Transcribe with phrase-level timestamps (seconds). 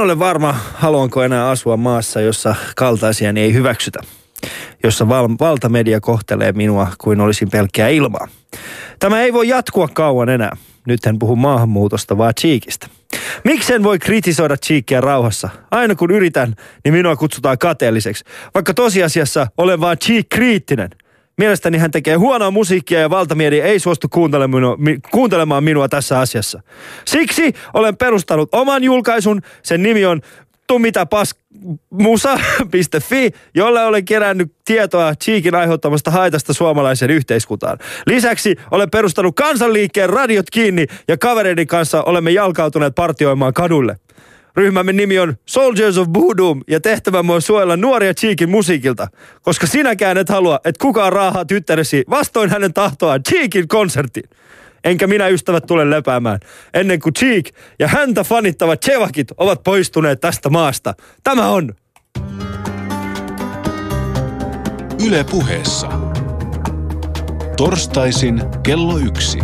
[0.00, 3.98] En ole varma, haluanko enää asua maassa, jossa kaltaisiani ei hyväksytä.
[4.82, 8.28] Jossa val- valtamedia kohtelee minua kuin olisin pelkkää ilmaa.
[8.98, 10.56] Tämä ei voi jatkua kauan enää.
[10.86, 12.86] Nyt en puhu maahanmuutosta, vaan Cheekistä.
[13.44, 15.48] Miksen voi kritisoida Cheekia rauhassa?
[15.70, 16.54] Aina kun yritän,
[16.84, 18.24] niin minua kutsutaan kateelliseksi.
[18.54, 20.90] Vaikka tosiasiassa olen vaan Cheek-kriittinen.
[21.40, 24.08] Mielestäni hän tekee huonoa musiikkia ja valtamedia ei suostu
[25.10, 26.62] kuuntelemaan minua, tässä asiassa.
[27.04, 29.42] Siksi olen perustanut oman julkaisun.
[29.62, 30.20] Sen nimi on
[30.66, 31.34] Tumita Pas
[31.90, 37.78] musa.fi, jolle olen kerännyt tietoa Cheekin aiheuttamasta haitasta suomalaisen yhteiskuntaan.
[38.06, 43.96] Lisäksi olen perustanut kansanliikkeen radiot kiinni ja kavereiden kanssa olemme jalkautuneet partioimaan kadulle.
[44.56, 49.08] Ryhmämme nimi on Soldiers of Voodoo ja tehtävämme on suojella nuoria Cheekin musiikilta,
[49.42, 54.30] koska sinäkään et halua, että kukaan raahaa tyttäresi vastoin hänen tahtoaan Cheekin konserttiin.
[54.84, 56.40] Enkä minä ystävät tule lepäämään
[56.74, 60.94] ennen kuin Cheek ja häntä fanittavat Chevakit ovat poistuneet tästä maasta.
[61.24, 61.74] Tämä on
[65.06, 65.88] Yle puheessa.
[67.56, 69.38] Torstaisin kello yksi.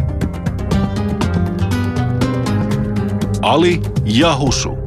[3.42, 4.85] Ali Jahusu.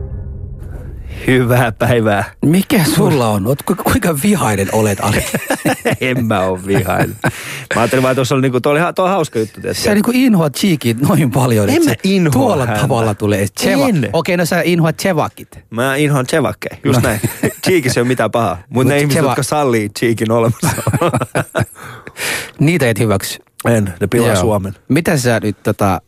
[1.27, 2.23] Hyvää päivää.
[2.45, 3.47] Mikä sulla on?
[3.47, 5.25] Oot, kuinka, vihainen olet, Ali?
[6.01, 7.15] en mä oo vihainen.
[7.75, 9.61] Mä ajattelin vaan, että tuossa oli, niinku, tuo oli tuo on hauska juttu.
[9.61, 9.83] Tietysti.
[9.83, 12.81] Sä niinku inhoat Cheekit noin paljon, En mä inhoa tuolla häntä.
[12.81, 13.45] tavalla tulee.
[13.61, 13.87] Cheva.
[13.87, 14.09] En.
[14.13, 15.59] Okei, no sä inhoat Chevakit.
[15.69, 17.09] Mä inhoan Chevakkeja, just No.
[17.09, 17.19] näin.
[17.65, 18.55] Cheekissä ei ole mitään pahaa.
[18.59, 20.69] Mutta Mut ne ihmiset, Cheva- jotka sallii Cheekin olemassa.
[22.59, 23.39] Niitä et hyväksy.
[23.67, 24.41] en, ne pilaa Joo.
[24.41, 24.73] Suomen.
[24.87, 26.01] Mitä sä nyt tota...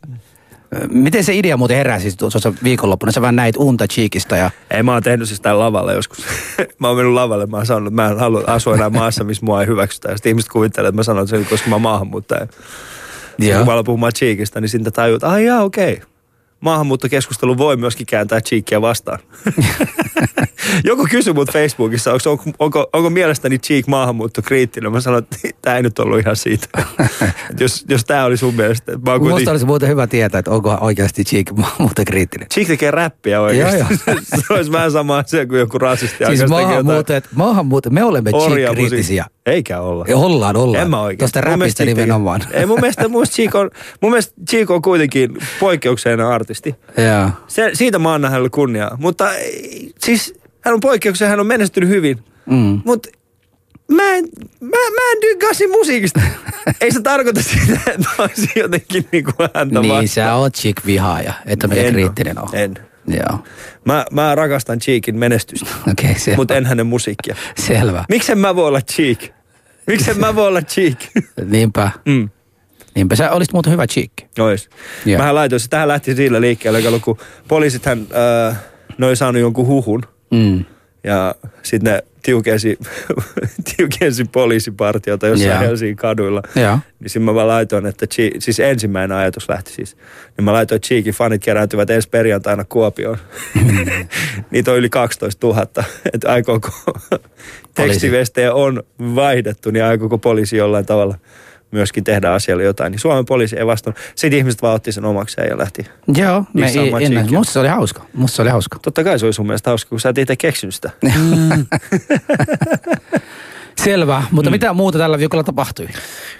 [0.90, 3.12] Miten se idea muuten heräsi siis tuossa viikonloppuna?
[3.12, 4.50] Sä vaan näit unta Cheekistä ja...
[4.70, 6.18] Ei, mä oon tehnyt siis täällä lavalla joskus.
[6.80, 9.46] mä oon mennyt lavalle, mä oon sanonut, että mä en halua asua enää maassa, missä
[9.46, 10.10] mua ei hyväksytä.
[10.10, 12.46] Ja sitten ihmiset kuvittelee, että mä sanon sen, koska mä oon maahanmuuttaja.
[13.38, 13.56] Ja.
[13.56, 15.92] Kun mä aloin puhumaan Cheekistä, niin siitä tajuu, että ai jaa, okei.
[15.92, 16.11] Okay.
[16.62, 19.18] Maahanmuuttokeskustelu voi myöskin kääntää Cheekia vastaan.
[20.84, 24.92] Joku kysyi mut Facebookissa, onko, onko, onko, onko mielestäni Cheek maahanmuuttokriittinen.
[24.92, 26.68] Mä sanoin, että tämä ei nyt ollut ihan siitä.
[27.50, 28.92] Et jos, jos tämä oli sun mielestä.
[28.92, 29.50] Mä oon Musta kuitenkin...
[29.50, 32.48] olisi muuten hyvä tietää, että onko oikeasti Cheek muuten kriittinen.
[32.48, 33.78] Cheek tekee räppiä oikeasti.
[34.06, 36.24] Joo, se olisi vähän sama asia kuin joku rasisti.
[36.26, 39.24] Siis maahanmuuttajat, maahanmuuttajat, me olemme orjamusiikkia.
[39.24, 39.24] Cheek-kriittisiä.
[39.46, 40.04] Eikä olla.
[40.08, 40.82] Ja ollaan, ollaan.
[40.82, 41.18] En mä oikein.
[41.18, 42.40] Tuosta räpistä nimenomaan.
[42.52, 43.70] Ei mun mielestä, mun mielestä, Cheek on,
[44.00, 46.74] mun mielestä Cheek on kuitenkin poikkeuksellinen artisti.
[46.96, 47.30] Joo.
[47.48, 48.96] Se, siitä mä annan hänelle kunniaa.
[49.00, 49.28] Mutta
[49.98, 52.18] siis hän on poikkeuksellinen, hän on menestynyt hyvin.
[52.46, 52.80] Mm.
[52.84, 53.08] Mutta
[53.92, 54.24] mä en,
[54.60, 56.20] mä, mä en tykkää siinä musiikista.
[56.80, 60.08] Ei se tarkoita sitä, että mä olisin jotenkin niinku häntä Niin, vastaan.
[60.08, 61.90] sä oot Cheek-vihaaja, että oo.
[61.90, 62.48] kriittinen on.
[62.52, 62.74] En.
[63.06, 63.44] Joo.
[63.84, 66.36] Mä, mä rakastan Cheekin menestystä, okay, selvä.
[66.36, 67.36] mutta en hänen musiikkia.
[67.56, 68.04] Selvä.
[68.08, 69.22] Miksen mä voi olla Cheek?
[69.86, 70.98] Miksen mä voi olla Cheek?
[71.50, 71.90] Niinpä.
[72.04, 72.28] Mm.
[72.94, 74.12] Niinpä sä olisit muuten hyvä Cheek.
[74.38, 74.70] Ois.
[75.06, 75.18] Joo.
[75.18, 77.18] Mähän laitoin, se tähän lähti sillä liikkeelle, kun
[77.48, 78.06] poliisithan,
[78.50, 78.56] äh,
[78.98, 80.02] ne oli saanut jonkun huhun.
[80.30, 80.64] Mm.
[81.04, 82.78] Ja sitten ne tiukensi,
[83.76, 85.60] tiukensi poliisipartiota jossain Joo.
[85.60, 86.42] Helsingin kaduilla.
[86.54, 86.78] Joo.
[87.00, 89.96] Niin sitten mä vaan laitoin, että Chi, siis ensimmäinen ajatus lähti siis.
[90.36, 93.18] Niin mä laitoin, että Cheekin fanit kerääntyvät ensi perjantaina Kuopioon.
[94.50, 95.66] Niitä on yli 12 000.
[96.12, 96.70] Että aikooko
[97.74, 98.82] tekstivestejä on
[99.14, 101.14] vaihdettu, niin aikooko poliisi jollain tavalla
[101.72, 102.90] myöskin tehdä asialle jotain.
[102.90, 103.98] Niin Suomen poliisi ei vastannut.
[104.14, 105.86] Sitten ihmiset vaan otti sen omakseen ja lähti.
[106.16, 106.72] Joo, me ei.
[106.72, 107.38] Cheekia.
[107.38, 108.02] Musta se oli hauska.
[108.14, 108.78] Musta se oli hauska.
[108.78, 110.90] Totta kai se oli sun mielestä hauska, kun sä et itse keksinyt sitä.
[113.84, 114.52] Selvä, mutta mm.
[114.52, 115.88] mitä muuta tällä viikolla tapahtui?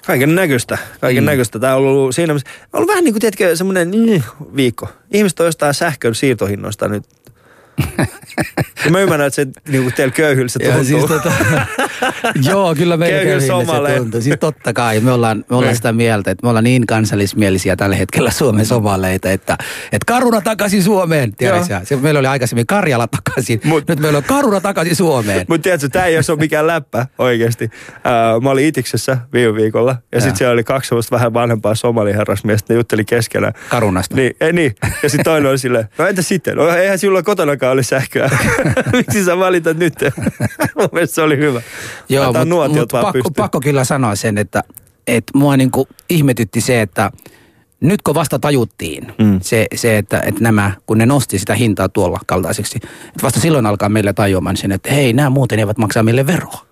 [0.06, 1.26] Kaiken näköistä, kaiken mm.
[1.26, 1.58] näköistä.
[1.58, 2.40] Tämä on ollut siinä on
[2.72, 4.22] ollut vähän niin kuin, tiedätkö, semmoinen mm,
[4.56, 4.88] viikko.
[5.10, 7.04] Ihmiset on jostain sähkön siirtohinnoista nyt.
[8.84, 10.74] Ja mä ymmärrän, että se niin kuin teillä köyhyllä se tuntuu.
[10.74, 11.32] Joo, siis tota,
[12.50, 13.90] joo, kyllä meillä köyhille omalle.
[13.90, 14.20] se tuntuu.
[14.20, 15.76] Siis totta kai, me ollaan, me ollaan Niin.
[15.76, 19.52] sitä mieltä, että me ollaan niin kansallismielisiä tällä hetkellä Suomen somaleita, että,
[19.92, 21.32] että karuna takaisin Suomeen.
[21.84, 25.46] Se, meillä oli aikaisemmin Karjala takaisin, Mut- nyt meillä on karuna takaisin Suomeen.
[25.48, 27.70] Mutta tiedätkö, tämä ei ole mikään läppä oikeasti.
[28.04, 32.72] Ää, mä olin Itiksessä viime viikolla ja sitten siellä oli kaksi semmoista vähän vanhempaa somaliherrasmiestä,
[32.74, 33.52] ne jutteli keskenään.
[33.68, 34.16] Karunasta.
[34.16, 34.74] Niin, ei niin.
[35.02, 36.56] Ja sitten toinen oli silleen, no entä sitten?
[36.56, 37.22] No eihän sinulla
[37.62, 38.30] kotonakaan oli sähköä.
[38.96, 39.94] Miksi sä valitat nyt?
[40.78, 41.62] Mun mielestä se oli hyvä.
[42.08, 43.34] Joo, mutta mut vaan pakko, pystyyn.
[43.36, 44.62] pakko kyllä sanoa sen, että,
[45.06, 47.10] että mua niinku ihmetytti se, että
[47.80, 49.40] nyt kun vasta tajuttiin Mm.
[49.42, 52.76] se, se että, että nämä, kun ne nosti sitä hintaa tuolla kaltaiseksi,
[53.08, 56.66] että vasta silloin alkaa meille tajuamaan sen, että hei, nämä muuten eivät maksaa meille veroa.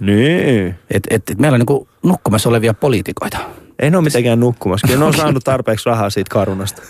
[0.00, 0.74] Niin.
[0.90, 3.38] Että et, et meillä on niinku nukkumassa olevia poliitikoita.
[3.78, 4.86] Ei ne ole mitenkään nukkumassa.
[4.86, 6.82] Kyllä ne on saanut tarpeeksi rahaa siitä karunasta.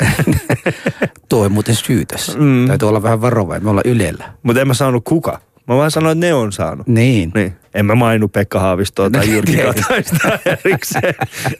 [1.29, 2.37] Tuo on muuten syytös.
[2.37, 2.67] Mm.
[2.67, 4.33] Täytyy olla vähän varovainen, me ollaan ylellä.
[4.43, 5.41] Mutta en mä saanut kuka.
[5.69, 6.87] Mä vaan sanoin, että ne on saanut.
[6.87, 7.31] Niin.
[7.35, 7.53] Niin.
[7.75, 9.83] En mä mainu Pekka Haavistoa tai Jyrki Tietysti.
[9.83, 11.15] Kataista erikseen.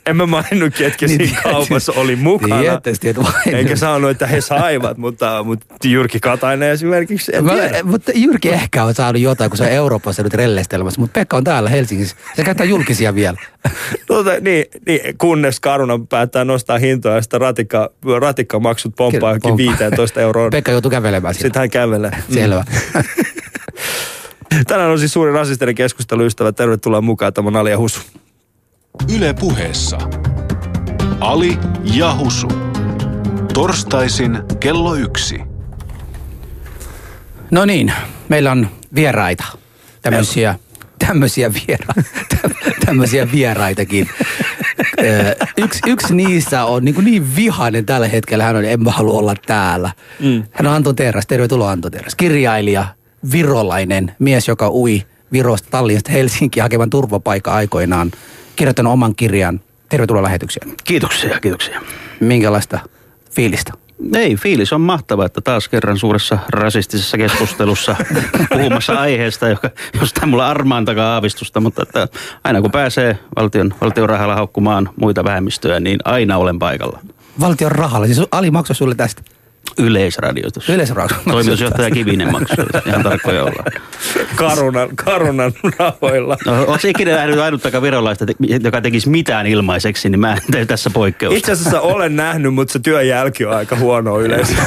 [0.05, 2.61] En mä mainu, ketkä Niin siinä kaupassa oli mukana.
[2.81, 3.55] Tietysti, vain.
[3.55, 7.83] Enkä sanonut, että he saivat, mutta, mutta Jyrki Katainen esimerkiksi, en Mä, tiedä.
[7.83, 11.43] mutta Jyrki ehkä on saanut jotain, kun se on Euroopassa nyt rellestelmässä, mutta Pekka on
[11.43, 12.15] täällä Helsingissä.
[12.35, 13.37] Se käyttää julkisia vielä.
[14.07, 17.89] Tota, niin, niin, kunnes Karuna päättää nostaa hintoja ja sitten ratikka,
[18.19, 19.89] ratikkamaksut pomppaa johonkin pomppaa.
[19.89, 20.49] 15 euroa.
[20.49, 21.47] Pekka joutuu kävelemään siellä.
[21.47, 22.11] Sitten hän kävelee.
[22.33, 22.63] Selvä.
[24.67, 26.51] Tänään on siis suuri rasistinen keskusteluystävä.
[26.51, 27.33] Tervetuloa mukaan.
[27.33, 28.01] Tämä on Ali ja Husu.
[29.15, 29.97] Yle puheessa.
[31.19, 32.47] Ali ja Husu.
[33.53, 35.39] Torstaisin kello yksi.
[37.51, 37.93] No niin,
[38.29, 39.43] meillä on vieraita.
[40.01, 40.55] Tämmöisiä,
[41.07, 41.93] tämmöisiä, viera,
[42.85, 44.09] tämmöisiä vieraitakin.
[45.57, 48.43] Yksi, yksi niistä on niin, niin vihainen tällä hetkellä.
[48.43, 49.91] Hän on, en mä halua olla täällä.
[50.19, 50.43] Mm.
[50.51, 51.27] Hän on Anton Terras.
[51.27, 52.15] Tervetuloa Anton Terras.
[52.15, 52.85] Kirjailija,
[53.31, 58.11] virolainen mies, joka ui Virosta Tallinnasta Helsinkiin hakevan turvapaikka aikoinaan.
[58.55, 59.61] Kirjoittanut oman kirjan.
[59.89, 60.73] Tervetuloa lähetykseen.
[60.83, 61.81] Kiitoksia, kiitoksia.
[62.19, 62.79] Minkälaista
[63.31, 63.73] fiilistä?
[64.15, 67.95] Ei, fiilis on mahtava, että taas kerran suuressa rasistisessa keskustelussa
[68.53, 69.69] puhumassa aiheesta, joka,
[69.99, 72.07] josta mulla armaan takaa aavistusta, mutta että
[72.43, 76.99] aina kun pääsee valtion, valtion rahalla haukkumaan muita vähemmistöjä, niin aina olen paikalla.
[77.39, 78.05] Valtion rahalla.
[78.05, 79.21] Siis Ali maksoi sulle tästä.
[79.77, 80.69] Yleisradioitus.
[80.69, 81.17] Yleisradio.
[81.31, 83.63] Toimitusjohtaja Kivinen maksoi, ihan tarkkoja olla.
[84.35, 86.37] Karunan, karunan rahoilla.
[86.45, 88.25] No, oletko ikinä nähnyt ainuttakaan virolaista,
[88.63, 91.37] joka tekisi mitään ilmaiseksi, niin mä en tee tässä poikkeusta.
[91.37, 94.53] Itse asiassa olen nähnyt, mutta se työn jälki on aika huono yleensä.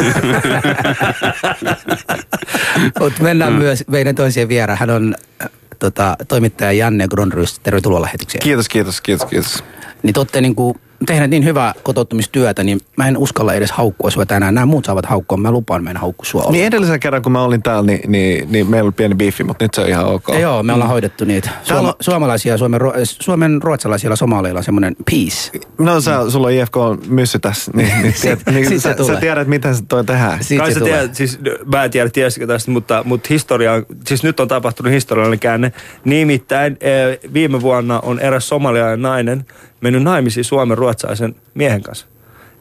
[3.01, 3.59] Mutta mennään mm.
[3.59, 4.79] myös meidän toiseen vieraan.
[4.79, 7.59] Hän on äh, tota, toimittaja Janne Gronrys.
[7.59, 8.43] Tervetuloa lähetykseen.
[8.43, 9.65] Kiitos, kiitos, kiitos, kiitos.
[10.03, 14.11] Niin te olette niin kuin tehneet niin hyvää kotouttamistyötä, niin mä en uskalla edes haukkua
[14.11, 14.55] sua tänään.
[14.55, 15.39] Nämä muut saavat haukkua.
[15.39, 16.51] Mä lupaan mennä haukku sua.
[16.51, 19.65] Niin edellisen kerran, kun mä olin täällä, niin, niin, niin meillä oli pieni biifi, mutta
[19.65, 20.29] nyt se on ihan ok.
[20.29, 21.51] Ja Joo, me ollaan hoidettu niitä.
[21.63, 25.51] Suoma, on- suomalaisia, Suomen, ruo- Suomen ruotsalaisilla somaleilla on semmoinen peace.
[25.79, 29.05] No sä, sulla on IFK on myssy tässä, niin, niin, tiedät, niin Sit se sä,
[29.05, 30.45] sä, tiedät, miten se toi tehdään.
[30.45, 30.95] Siitä Kai se sä tulee.
[30.99, 31.39] tiedät, siis
[31.73, 35.73] mä en tiedä tiesikö tästä, mutta, mutta historia, on- siis nyt on tapahtunut historiallinen käänne.
[36.05, 39.45] Nimittäin eh, viime vuonna on eräs somalialainen nainen
[39.83, 42.07] mennyt naimisiin Suomen ruotsalaisen miehen kanssa.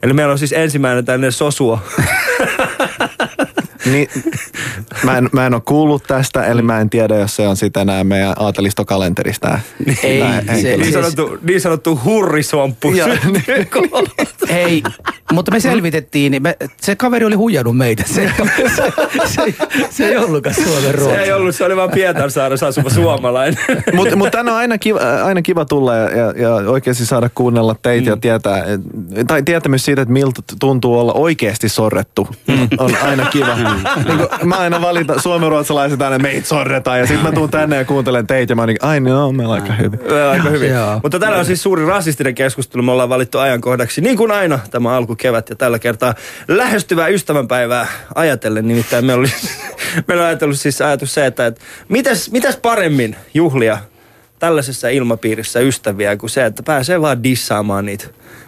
[0.02, 1.78] Eli meillä on siis ensimmäinen tänne sosua.
[3.86, 4.08] Niin,
[5.04, 7.84] mä, en, mä en ole kuullut tästä, eli mä en tiedä, jos se on sitä
[7.84, 9.58] nämä meidän aatelistokalenterista.
[9.86, 10.76] Ei, se- henkilö.
[10.76, 12.92] niin, se- sanottu, niin sanottu hurrisomppu.
[12.92, 13.08] Joo.
[14.48, 14.82] Ei,
[15.32, 18.02] mutta me selvitettiin, niin me, se kaveri oli huijannut meitä.
[18.06, 18.32] Se,
[18.76, 18.92] se,
[19.26, 19.54] se,
[19.90, 21.18] se ei ollutkaan Suomen Se ruotsi.
[21.20, 23.58] ei ollut, se oli vaan Pietarsaaressa asuva suomalainen.
[23.94, 27.76] Mutta mut tänne on aina kiva, aina kiva tulla ja, ja, ja oikeasti saada kuunnella
[27.82, 28.10] teitä mm.
[28.10, 28.80] ja tietää, et,
[29.26, 32.28] tai tietämys siitä, että miltä tuntuu olla oikeasti sorrettu,
[32.78, 33.56] on aina kiva.
[34.06, 37.84] niin kun, mä aina valitan suomenruotsalaiset aina, meitä sorretaan ja sitten mä tuun tänne ja
[37.84, 40.00] kuuntelen teitä ja mä oon niin, ai no, meillä on aika hyvin.
[40.30, 40.72] Aika hyvin.
[41.02, 42.82] Mutta tällä on siis suuri rasistinen keskustelu.
[42.82, 46.14] Me ollaan valittu ajankohdaksi, niin kuin aina, tämä alkukevät ja tällä kertaa
[46.48, 48.68] lähestyvää ystävänpäivää ajatellen.
[48.68, 49.32] Nimittäin meillä, oli,
[50.08, 53.78] meillä on ajatellut siis ajatus se, että, että mitäs, mitäs paremmin juhlia
[54.38, 58.06] tällaisessa ilmapiirissä ystäviä kuin se, että pääsee vaan dissaamaan niitä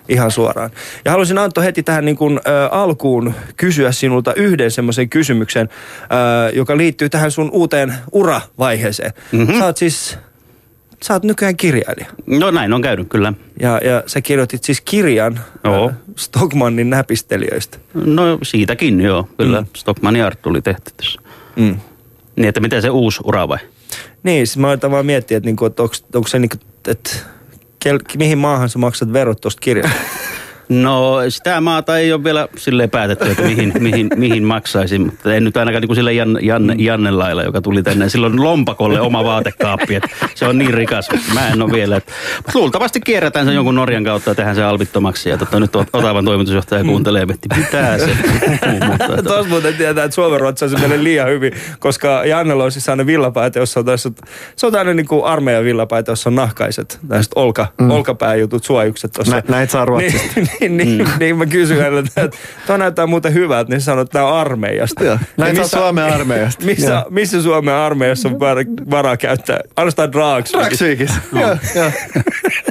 [0.09, 0.71] ihan suoraan.
[1.05, 5.69] Ja haluaisin Antto heti tähän niin kuin, ä, alkuun kysyä sinulta yhden semmoisen kysymyksen,
[6.03, 9.13] ä, joka liittyy tähän sun uuteen uravaiheeseen.
[9.33, 9.59] Mm-hmm.
[9.59, 10.19] Sä oot siis,
[11.03, 12.07] sä oot nykyään kirjailija.
[12.27, 13.33] No näin on käynyt kyllä.
[13.61, 15.89] Ja, ja sä kirjoitit siis kirjan Joo.
[15.89, 17.79] ä, Stockmannin näpistelijöistä.
[17.95, 19.61] No siitäkin joo, kyllä.
[19.61, 19.67] Mm.
[19.77, 21.21] Stockman Art tuli tehty tässä.
[21.57, 21.81] Mm.
[22.37, 23.59] Niin, että miten se uusi ura vai?
[24.23, 26.57] Niin, siis mä aloitan vaan miettiä, että, niinku, että onko se niinku,
[26.89, 27.11] että
[28.19, 29.97] mihin maahan sä maksat verot tuosta kirjasta.
[30.69, 35.45] No sitä maata ei ole vielä silleen päätetty, että mihin, mihin, mihin maksaisin, mutta en
[35.45, 38.09] nyt ainakaan niin kuin sille Jan, Jan, Jannen lailla, joka tuli tänne.
[38.09, 41.09] Silloin lompakolle oma vaatekaappi, että se on niin rikas.
[41.35, 41.97] Mä en ole vielä.
[41.97, 45.31] Että, mutta luultavasti kierrätään sen jonkun Norjan kautta ja tehdään se albittomaksi.
[45.31, 48.17] Ja tota, nyt Otavan toimitusjohtaja kuuntelee, että mitä se.
[48.89, 52.89] Mutta, tota, Tuossa muuten tietää, että Suomen ruotsalaisen menee liian hyvin, koska Jannella on siis
[52.89, 54.11] aina villapaita, jossa on tässä,
[54.57, 57.91] se on aina niin kuin armeijan villapaita, jossa on nahkaiset, tällaiset olka, mm.
[57.91, 59.37] olkapääjutut, suojukset tuossa.
[59.37, 60.41] Nä- näitä saa Ruotsista.
[60.41, 61.13] Niin, niin, niin, mm.
[61.19, 65.05] niin mä kysyin häneltä, että tuo näyttää muuten hyvältä, niin sanoi, että nämä on armeijasta.
[65.05, 66.65] Joo, näitä Ja saa Suomen armeijasta.
[66.65, 67.05] Missä, Joo.
[67.11, 68.57] missä Suomen armeijassa on var,
[68.91, 69.61] varaa käyttää?
[69.77, 70.53] Ainoastaan Draags.
[70.53, 71.21] Dragsvikissä.
[71.33, 71.91] Joo, joo.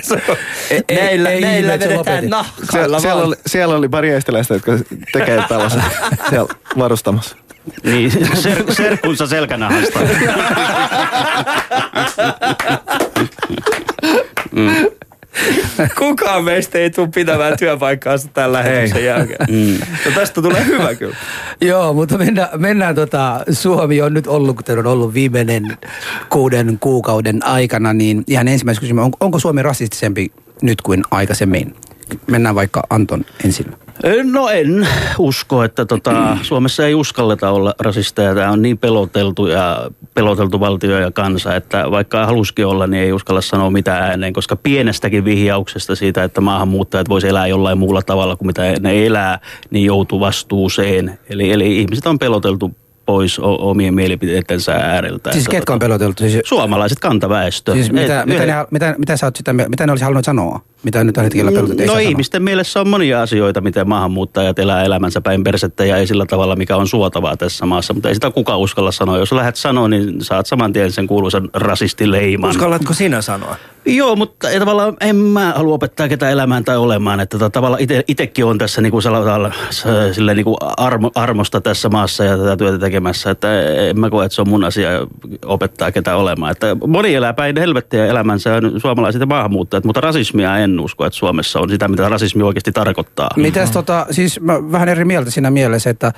[0.02, 0.22] Se
[1.68, 4.72] vedetään nahkailla Sie- siellä, oli, siellä oli pari estiläistä, jotka
[5.14, 5.84] tekee tällaisen
[6.30, 7.36] siellä varustamassa.
[7.84, 10.00] niin, ser, serkkunsa selkänahasta.
[16.00, 19.46] Kukaan meistä ei tule pitämään työpaikkaansa tämän lähetyksen jälkeen.
[19.50, 19.80] Mm.
[20.06, 21.16] No tästä tulee hyvä kyllä.
[21.62, 25.78] Joo, mutta mennään, mennään tota, Suomi on nyt ollut, kuten on ollut viimeinen
[26.30, 31.76] kuuden kuukauden aikana, niin ihan ensimmäisen kysymys, on, onko Suomi rasistisempi nyt kuin aikaisemmin?
[32.28, 33.83] Mennään vaikka Anton ensin.
[34.24, 38.36] No en usko, että tota, Suomessa ei uskalleta olla rasisteja.
[38.36, 43.14] Tämä on niin peloteltu ja peloteltu valtio ja kansa, että vaikka haluskin olla, niin ei
[43.14, 48.36] uskalla sanoa mitään ääneen, koska pienestäkin vihjauksesta siitä, että maahanmuuttajat voisi elää jollain muulla tavalla
[48.36, 51.20] kuin mitä ne elää, niin joutuu vastuuseen.
[51.30, 52.72] Eli, eli ihmiset on peloteltu
[53.06, 55.32] pois o- omien mielipiteidensä ääreltä.
[55.32, 56.24] Siis ketkä on tota, peloteltu?
[56.24, 57.74] Siis, Suomalaiset kantaväestö.
[57.74, 60.60] siis mitä, Et- mitä, ne, mitä, mitä, sä oot sitä, mitä ne olisi halunnut sanoa?
[60.84, 61.82] Mitä nyt tällä hetkellä peloteltu?
[61.82, 62.10] No saa sanoa.
[62.10, 66.56] ihmisten mielessä on monia asioita, miten maahanmuuttajat elää elämänsä päin persettä ja ei sillä tavalla,
[66.56, 67.94] mikä on suotavaa tässä maassa.
[67.94, 69.18] Mutta ei sitä kukaan uskalla sanoa.
[69.18, 72.50] Jos lähdet sanoa, niin saat saman tien sen kuuluisan rasistileiman.
[72.50, 73.56] Uskallatko sinä sanoa?
[73.86, 77.20] Joo, mutta ei tavallaan en mä halua opettaa ketään elämään tai olemaan.
[77.20, 81.90] Että tota, tavallaan ite, itekin on tässä niinku sanotaan, s- silleen niinku armo, armosta tässä
[81.90, 83.30] maassa ja tätä työtä tekemässä.
[83.30, 84.90] Että en mä koe, että se on mun asia
[85.46, 86.52] opettaa ketään olemaan.
[86.52, 91.18] Että moni elää päin helvettiä elämänsä on suomalaiset ja maahanmuuttajat, mutta rasismia en usko, että
[91.18, 93.30] Suomessa on sitä, mitä rasismi oikeasti tarkoittaa.
[93.36, 96.14] Mitäs tota, siis mä vähän eri mieltä siinä mielessä, että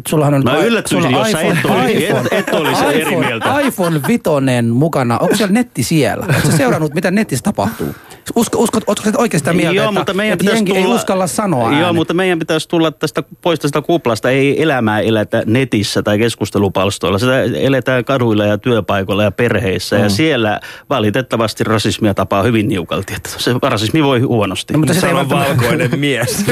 [0.00, 0.44] että sullahan on...
[0.44, 3.18] Mä ai- yllättyisin, sulla jos sä et iPhone- olisi- iPhone- et- et olisi eri iPhone-
[3.26, 3.60] mieltä.
[3.60, 5.18] iPhone vitonen mukana.
[5.18, 6.26] Onko siellä netti siellä?
[6.26, 7.94] Oletko seurannut, mitä netissä tapahtuu?
[8.36, 10.94] Usko, usko, sä oikeasti sitä mieltä, Joo, että, mutta meidän että pitäisi jengi ei tulla-
[10.94, 11.94] uskalla sanoa Joo, ääneen?
[11.94, 14.30] mutta meidän pitäisi tulla tästä pois tästä kuplasta.
[14.30, 17.18] Ei elämää eletä netissä tai keskustelupalstoilla.
[17.18, 19.96] Sitä eletään kaduilla ja työpaikoilla ja perheissä.
[19.96, 20.02] Mm.
[20.02, 20.60] Ja siellä
[20.90, 23.14] valitettavasti rasismia tapaa hyvin niukalti.
[23.14, 24.72] Että se rasismi voi huonosti.
[24.72, 26.44] No, mutta ei Sano välttämättä valkoinen mies.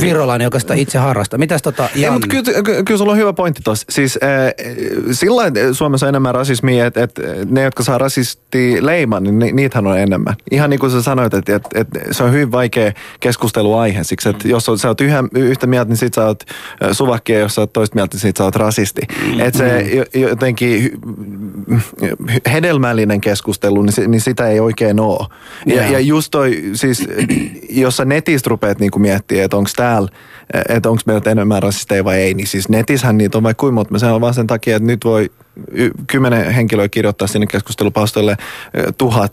[0.00, 1.38] virolainen, joka sitä itse harrastaa.
[1.38, 3.86] Mitäs tota, Ei, mutta kyllä, ky- kyllä sulla on hyvä pointti tuossa.
[3.90, 4.30] Siis äh,
[5.12, 9.86] sillä Suomessa on enemmän rasismia, että, että ne, jotka saa rasisti leiman, niin ni, niitähän
[9.86, 10.34] on enemmän.
[10.50, 14.04] Ihan niin kuin sä sanoit, että, että, että se on hyvin vaikea keskusteluaihe.
[14.04, 16.44] Siksi, että jos sä oot yhä, yhtä mieltä, niin sit sä oot
[16.92, 19.02] suvakki, ja jos sä oot toista mieltä, niin sit sä oot rasisti.
[19.38, 20.90] Että se jo- jotenkin
[22.52, 25.26] hedelmällinen keskustelu, niin, se, niin sitä ei oikein ole.
[25.66, 27.08] Ja, ja just toi, siis
[27.70, 30.08] jos sä netistä rupeat niinku miettimään, että onko täällä,
[30.68, 33.98] että onko meillä enemmän rasisteja vai ei, niin siis netissähän niitä on vaikka kuinka monta.
[33.98, 35.30] Se on vaan sen takia, että nyt voi
[35.70, 38.36] y- kymmenen henkilöä kirjoittaa sinne keskustelupalstoille
[38.98, 39.32] tuhat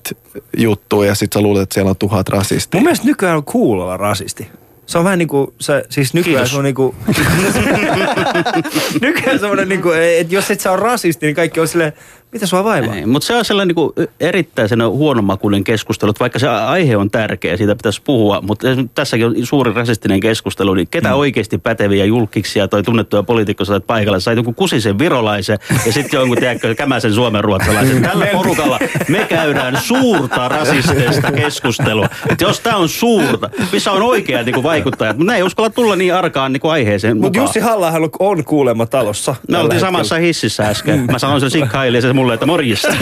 [0.58, 2.78] juttua ja sitten sä luulet, että siellä on tuhat rasistia.
[2.80, 4.48] Mun mielestä nykyään on cool olla rasisti.
[4.86, 6.52] Se on vähän niin kuin, se, siis nykyään Kiitos.
[6.52, 6.96] se on niin kuin,
[9.02, 11.94] nykyään semmoinen niin kuin, että jos et sä ole rasisti, niin kaikki on silleen,
[12.32, 12.96] mitä sua vaivaa?
[12.96, 17.58] Ei, mutta se on sellainen niin erittäin sellainen huonomakuinen keskustelu, vaikka se aihe on tärkeä,
[17.58, 21.16] siitä pitäisi puhua, mutta tässäkin on suuri rasistinen keskustelu, niin ketä mm.
[21.16, 26.38] oikeasti päteviä julkiksia tai tunnettuja poliitikkoja sait paikalle, sai joku kusisen virolaisen ja sitten jonkun,
[26.38, 28.02] tiedätkö, kämäsen suomen ruotsalaisen.
[28.02, 32.10] Tällä porukalla me käydään suurta rasisteista keskustelua.
[32.30, 35.96] Että jos tämä on suurta, missä on oikeat niin vaikuttajat, mutta ne ei uskalla tulla
[35.96, 37.40] niin arkaan niin aiheeseen Mutta.
[37.40, 39.36] Jussi halla on kuulemma talossa.
[39.48, 39.80] Me oltiin hetkellä.
[39.80, 41.06] samassa hississä äsken.
[41.12, 42.88] Mä sanoin sille sikhaille ja se mulle, että morjesta.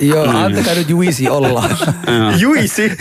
[0.00, 0.34] Joo, Mm.
[0.44, 1.70] antakaa nyt Juisi olla.
[2.38, 2.92] Juisi.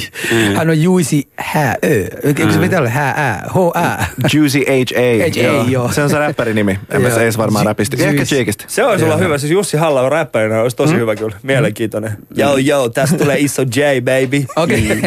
[0.56, 1.88] Hän on Juisi hää ö.
[2.22, 3.48] Eikö se pitää olla hää ää?
[3.54, 4.06] H ää.
[4.34, 5.02] Juicy H.A.
[5.30, 5.92] H.A., joo.
[5.92, 6.78] Se on se räppärinimi.
[6.90, 7.16] En mä Joo.
[7.16, 8.04] se edes varmaan räpisti.
[8.04, 8.24] Ehkä.
[8.24, 8.64] Cheekistä.
[8.66, 9.38] Se olisi olla hyvä.
[9.38, 11.36] Siis Jussi halla on räppärinä, olisi tosi hyvä kyllä.
[11.42, 12.12] Mielenkiintoinen.
[12.34, 14.46] Joo, joo, tästä tulee iso J, baby.
[14.56, 14.88] Okei.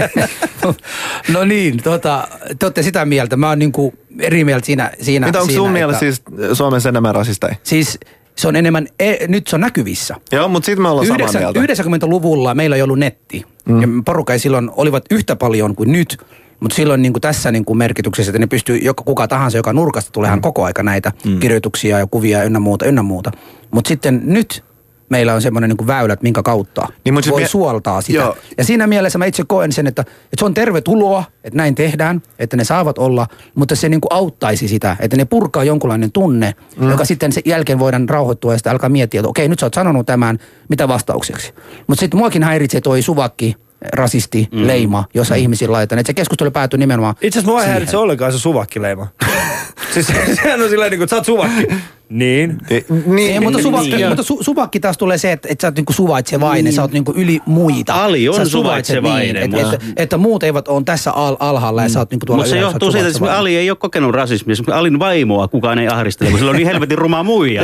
[1.34, 2.28] No niin, tota,
[2.60, 3.38] te olette sitä mieltä.
[3.38, 4.92] Mä oon niinku eri mieltä siinä.
[5.02, 6.22] siinä Mitä onko sun mielestä siis
[6.54, 7.56] Suomessa enemmän rasisteja?
[7.64, 8.00] Siis
[8.36, 10.16] se on enemmän, e, nyt se on näkyvissä.
[10.32, 12.06] Joo, mutta sitten me ollaan samaa Yhdeksän- mieltä.
[12.06, 13.46] 90-luvulla meillä ei ollut netti.
[13.66, 13.82] Mm.
[13.82, 16.18] Ja porukka ei silloin olivat yhtä paljon kuin nyt.
[16.60, 19.74] Mutta silloin niin kuin tässä niin kuin merkityksessä, että ne pystyy, joka, kuka tahansa, joka
[19.74, 20.42] nurkasta tuleehan mm.
[20.42, 21.40] koko aika näitä mm.
[21.40, 23.32] kirjoituksia ja kuvia ynnä muuta, ynnä muuta.
[23.72, 24.64] Mutta sitten nyt
[25.10, 28.20] meillä on semmoinen niin väylät, minkä kautta Niin, voi mie- suoltaa sitä.
[28.20, 28.38] Joo.
[28.58, 32.22] Ja siinä mielessä mä itse koen sen, että, että se on tervetuloa, että näin tehdään,
[32.40, 36.56] että ne saavat olla, mutta se niin kuin auttaisi sitä, että ne purkaa jonkunlainen tunne,
[36.78, 36.90] mm.
[36.90, 39.74] joka sitten sen jälkeen voidaan rauhoittua ja sitten alkaa miettiä, että okei, nyt sä oot
[39.74, 41.54] sanonut tämän, mitä vastaukseksi.
[41.88, 43.56] Mutta sitten muakin häiritsee toi suvakki,
[43.94, 44.68] rasisti, mm.
[44.68, 45.42] leima, jossa mm.
[45.42, 46.00] ihmisillä laitetaan.
[46.00, 49.08] Että se keskustelu päätyy nimenomaan Itse asiassa mua ei häiritse ollenkaan se suvakkileima.
[49.94, 50.08] siis
[50.44, 51.68] sehän on silleen niin kuin, että sä oot suvakki.
[52.10, 52.58] Niin.
[53.06, 54.08] Niin, Ei, mutta, niin, suvakki, niin.
[54.08, 56.76] mutta su, suvakki taas tulee se, että, että sä oot niinku suvaitsevainen, mm.
[56.76, 58.04] sä oot niinku yli muita.
[58.04, 62.00] Ali on suvaitsevainen, Niin, että, että, että, muut eivät ole tässä al, alhaalla ja sä
[62.00, 63.40] oot niinku tuolla Mutta se johtuu siitä, että suvaitsevainen.
[63.40, 64.52] Ali ei ole kokenut rasismia.
[64.52, 67.64] Esimerkiksi Alin vaimoa kukaan ei ahdistele, kun sillä on niin helvetin ruma muija.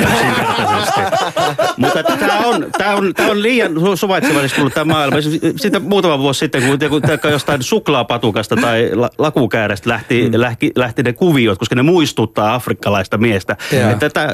[1.77, 5.17] Mutta tämä on, tää on, tää on liian su- suvaitsevaisesti tullut tämä maailma.
[5.55, 10.41] Sitten muutama vuosi sitten, kun, kun taikka jostain suklaapatukasta tai la, lakukäärästä lähti, mm.
[10.41, 13.58] lähti, lähti ne kuviot, koska ne muistuttaa afrikkalaista miestä.
[13.72, 13.89] Joo.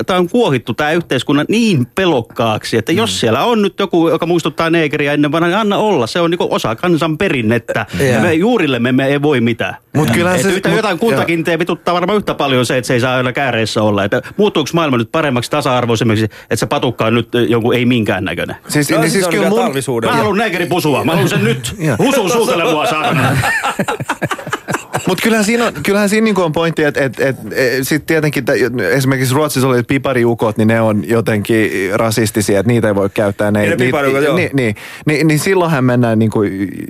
[0.05, 4.69] Tämä on kuohittu tämä yhteiskunnan niin pelokkaaksi, että jos siellä on nyt joku, joka muistuttaa
[4.69, 6.07] neekeriä ennen vanhaa, niin anna olla.
[6.07, 7.85] Se on niinku osa kansan perinnettä.
[8.13, 9.75] Ja me juurillemme me ei voi mitään.
[9.95, 12.93] Mut kyllähän Et se- yhtä, mut- jotain kuntakiinteä vituttaa varmaan yhtä paljon se, että se
[12.93, 14.03] ei saa aina kääreissä olla.
[14.03, 18.55] Että muuttuuko maailma nyt paremmaksi tasa-arvoisemmaksi, että se patukka on nyt jonkun ei minkään näköinen?
[18.67, 19.59] Siis, No, niin, siis on kyllä mun.
[20.05, 21.03] Mä haluan neekeripusua.
[21.03, 21.75] Mä haluan sen nyt.
[21.99, 22.85] Husun suutele mua.
[25.07, 28.45] Mutta kyllähän siinä on, kyllähän siinä niinku on pointti, että et, et, et, sitten tietenkin
[28.45, 28.53] tä-
[28.91, 33.51] esimerkiksi Ruotsissa oli pipariukot, niin ne on jotenkin rasistisia, että niitä ei voi käyttää.
[33.51, 34.35] Ne, Niin ne pipariukot, joo.
[34.35, 36.39] niin, niin, niin, niin silloinhan mennään, niinku,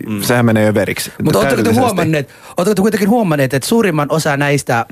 [0.08, 0.22] mm.
[0.22, 1.12] sehän menee jo veriksi.
[1.24, 4.86] Mutta oletteko te huomanneet, oletteko te kuitenkin huomanneet, että suurimman osa näistä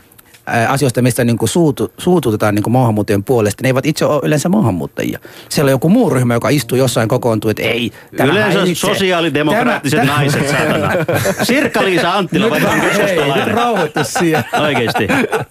[0.69, 4.49] asioista, mistä niin kuin suutu, suututetaan niin kuin maahanmuuttajien puolesta, ne eivät itse ole yleensä
[4.49, 5.19] maahanmuuttajia.
[5.49, 8.89] Siellä on joku muu ryhmä, joka istuu jossain kokoontuu, että ei, Yleensä häiritsee.
[8.93, 10.91] sosiaalidemokraattiset Tämä- naiset, saatana.
[11.43, 13.47] Sirkka-Liisa Anttila, vai nyt keskustalainen.
[13.47, 14.43] rauhoitu siellä.
[14.61, 15.07] Oikeesti.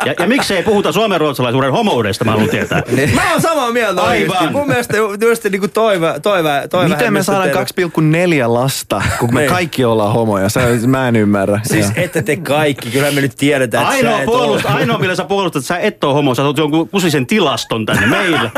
[0.07, 2.83] Ja, ja miksei puhuta suomen ruotsalaisuuden homoudesta, mä haluan tietää.
[3.15, 4.29] Mä oon samaa mieltä Aivan.
[4.37, 4.53] oikeesti.
[4.53, 4.97] Mun mielestä
[5.27, 9.51] just niinku toive, toive, toive Miten me saadaan 2,4 lasta, kun me Niin.
[9.53, 10.49] kaikki ollaan homoja?
[10.49, 11.61] Se, mä en ymmärrä.
[11.65, 14.82] Siis ette te kaikki, kyllä me nyt tiedetään, että Ainoa, sä et puolust, ole.
[14.83, 18.07] Ainoa millä sä puolustat, että sä et ole homo, sä oot jonkun kusisen tilaston tänne
[18.07, 18.51] meille.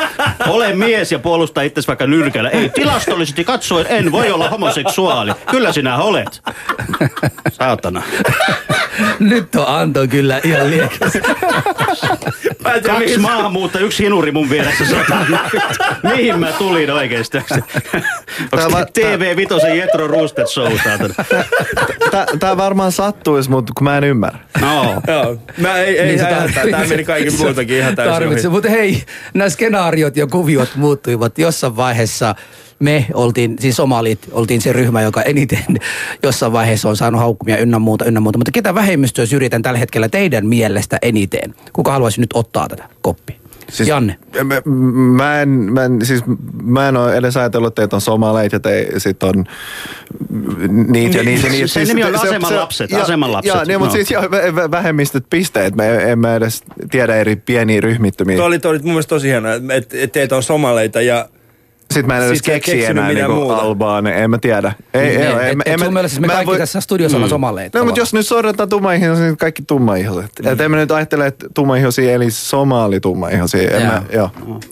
[0.48, 2.50] Ole mies ja puolusta itsesi vaikka nyrkällä.
[2.50, 5.32] Ei, tilastollisesti katsoen en voi olla homoseksuaali.
[5.50, 6.42] Kyllä sinä olet.
[7.52, 8.02] Saatana.
[9.18, 10.88] Nyt on Anto kyllä ihan tiedä,
[12.86, 14.84] Kaksi maahanmuutta, yksi hinuri mun vieressä.
[14.84, 15.38] Saatana.
[16.02, 17.38] Mihin mä tulin oikeesti?
[17.38, 21.14] Onko Tää va- TV Vitosen Jetro Roosted Show, saatana?
[22.10, 24.38] Tää, tää varmaan sattuisi, mutta kun mä en ymmärrä.
[24.60, 24.84] No.
[25.06, 28.54] Joo, mä ei, ei Niin se tarvitsee- tämä meni kaikki muutakin ihan täysin Tarvitsee, ohi.
[28.54, 29.02] mutta hei,
[29.34, 32.34] nämä skenaariot ja kuviot muuttuivat jossain vaiheessa.
[32.78, 35.64] Me oltiin, siis somalit, oltiin se ryhmä, joka eniten
[36.22, 38.38] jossain vaiheessa on saanut haukkumia ynnä muuta, ynnä muuta.
[38.38, 41.54] Mutta ketä vähemmistöä syrjitään tällä hetkellä teidän mielestä eniten?
[41.72, 43.36] Kuka haluaisi nyt ottaa tätä koppia?
[43.74, 44.16] Siis, Janne.
[44.44, 44.62] Mä,
[45.16, 46.22] mä, en, mä, en, siis,
[46.62, 49.34] mä en ole edes ajatellut, että teitä on somaleit ja te sit on
[50.68, 51.46] niitä ja Niin, niitä.
[51.46, 51.66] ja niitä.
[51.66, 53.94] sen nimi on asemanlapset, ja- asemanlapset, Ja, niin, mutta no.
[53.96, 55.74] siis joo, vä- vä- vähemmistöt pisteet.
[55.76, 58.36] Me emme edes tiedä eri pieniä ryhmittymiä.
[58.36, 61.28] Tuo oli, toi oli mun mielestä tosi hienoa, että et teitä on somaleita ja
[61.94, 63.56] Sitten mä en edes keksi enää niinku muuta.
[63.56, 64.72] Albaan, en mä tiedä.
[64.94, 67.16] Ei, ei, Niin, ei, et- en et mä- sun mielestä me kaikki voi- tässä studiossa
[67.16, 67.78] ollaan somaleita.
[67.78, 70.30] No, mutta jos nyt sorretaan tummaihoisia, niin kaikki tummaihoiset.
[70.42, 70.48] Mm.
[70.52, 73.70] Et en mä nyt ajattele, että tummaihoisia eli somaali tummaihoisia.
[73.70, 74.30] En mä, joo.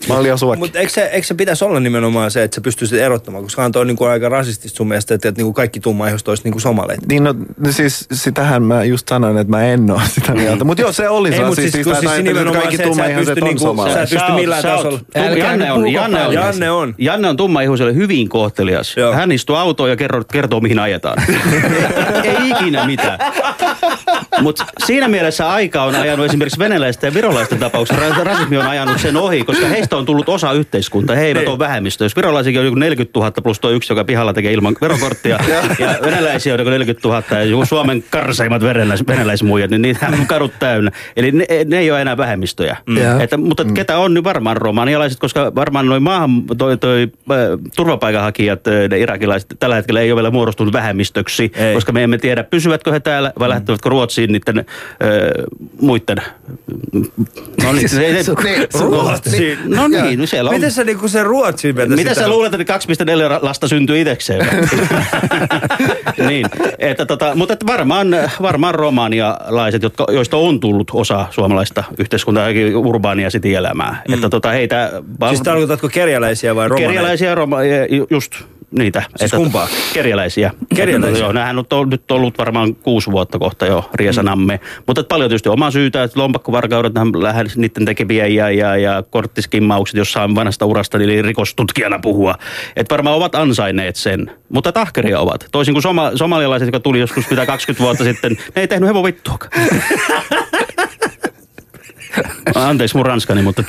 [0.08, 0.58] Mä olin jo suokki.
[0.58, 3.86] Mutta eikö se, eikö se pitäisi olla nimenomaan se, että sä pystyisit erottamaan, koska on
[3.86, 7.06] niinku aika rasistista sun mielestä, että, että niinku kaikki tummaihoiset olisi niinku somaleita.
[7.08, 10.64] Niin no, no siis sitähän mä just sanoin, että mä en ole sitä mieltä.
[10.64, 13.40] Mutta joo, se oli Ei, mutta siis, kun siis nimenomaan se, että sä et pysty,
[13.40, 15.00] niinku, sä et pysty millään tasolla.
[15.38, 15.92] Janne on,
[16.32, 16.94] Janne on.
[17.12, 17.36] Janne on.
[17.36, 18.96] Tummaihoiselle hyvin kohtelias.
[18.96, 19.12] Joo.
[19.12, 21.22] Hän istuu autoon ja kertoo, kertoo mihin ajetaan.
[22.24, 23.18] Ei ikinä mitään.
[24.40, 28.02] Mutta siinä mielessä aika on ajanut esimerkiksi venäläisten ja virolaisten tapauksessa.
[28.10, 31.16] ra- Rasismi on ajanut sen ohi, koska heistä on tullut osa yhteiskuntaa.
[31.16, 31.48] He eivät Niin.
[31.50, 32.04] ole vähemmistö.
[32.04, 35.38] Jos virolaisikin on joku 40 000 plus tuo yksi, joka pihalla tekee ilman verokorttia,
[35.78, 40.26] ja venäläisiä on joku 40 000 ja joku Suomen karseimmat venäläis, venäläismuijat, niin niitä on
[40.26, 40.90] kadut täynnä.
[41.16, 42.76] Eli ne, ne ei ole enää vähemmistöjä.
[42.86, 43.20] Joo.
[43.20, 43.74] Että, mutta mm.
[43.74, 47.36] ketä on nyt varmaan romanialaiset, koska varmaan noin maahan, toi, toi, äh,
[47.76, 51.74] turvapaikanhakijat, äh, ne irakilaiset, tällä hetkellä ei ole vielä muodostunut vähemmistöksi, Ei.
[51.74, 54.64] koska me emme tiedä, pysyvätkö he täällä vai lähtevätkö Ruotsiin niiden äh,
[55.80, 56.22] muiden.
[57.62, 58.32] No niin, se, se,
[58.80, 59.58] Ruotsiin.
[59.64, 60.56] No niin, no siellä on.
[60.56, 61.22] Miten sä niinku se
[61.76, 61.96] vetäsit?
[61.96, 64.46] Mitä sä luulet, että 2,4 lasta syntyy itsekseen?
[66.28, 66.46] niin,
[66.78, 68.08] että tota, mutta että varmaan,
[68.42, 74.02] varmaan romanialaiset, jotka, joista on tullut osa suomalaista yhteiskuntaa, urbaania elämää.
[74.08, 74.14] Mm.
[74.14, 74.90] Että tota, heitä...
[75.28, 76.91] Siis tarkoitatko kerjäläisiä vai romaneja?
[76.92, 77.58] Kerjäläisiä, roma,
[77.90, 78.34] ju- just
[78.78, 79.02] niitä.
[79.16, 79.68] Siis kumpaa?
[79.94, 80.50] Kerjäläisiä.
[80.74, 81.24] Kerjäläisiä?
[81.24, 84.60] Joo, nämähän on to- nyt ollut varmaan kuusi vuotta kohta jo riesanamme.
[84.62, 84.82] Mm.
[84.86, 90.34] Mutta paljon tietysti omaa syytä, että lompakkovarkaudet, lähes niiden tekeviä ja, ja, ja korttiskimmaukset jossain
[90.34, 92.34] vanhasta urasta, eli rikostutkijana puhua.
[92.76, 94.30] Että varmaan ovat ansainneet sen.
[94.48, 95.48] Mutta tahkeria ovat.
[95.52, 99.04] Toisin kuin soma, somalialaiset, jotka tuli joskus mitä 20 vuotta sitten, ne ei tehnyt hevon
[99.04, 99.52] vittuakaan.
[102.54, 103.62] Anteeksi mun ranskani, mutta...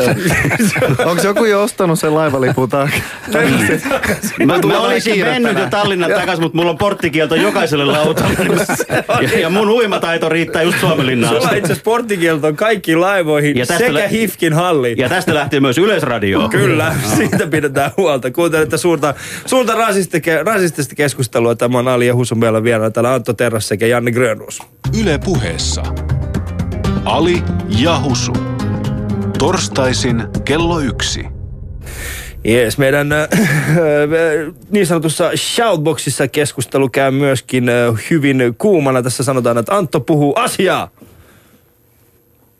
[1.05, 2.95] Onko joku jo ostanut sen laivalipun taakse?
[4.45, 5.69] Mä, mä olisin mennyt jo.
[5.69, 8.65] Tallinnan takaisin, mutta mulla on porttikielto jokaiselle lautalle.
[9.33, 11.75] ja, ja mun uimataito riittää just Suomenlinnaan Sulla itse
[12.47, 14.97] on kaikkiin laivoihin Ja sekä lä- HIFKin halliin.
[14.97, 16.49] Ja tästä lähtee myös Yleisradio.
[16.49, 18.31] Kyllä, siitä pidetään huolta.
[18.31, 19.13] Kuuntelette suurta,
[19.45, 21.55] suurta rasistike, rasistista keskustelua.
[21.55, 24.61] Tämä on Ali ja Husu meillä vieraana täällä Antto Terras sekä Janne Grönruus.
[25.01, 25.83] Yle puheessa.
[27.05, 27.43] Ali
[27.79, 28.33] ja Husu.
[29.39, 31.25] Torstaisin kello yksi.
[32.43, 33.27] Jees, meidän äh,
[34.71, 37.75] niin sanotussa shoutboxissa keskustelu käy myöskin äh,
[38.09, 39.01] hyvin kuumana.
[39.03, 40.89] Tässä sanotaan, että Antto puhuu asiaa.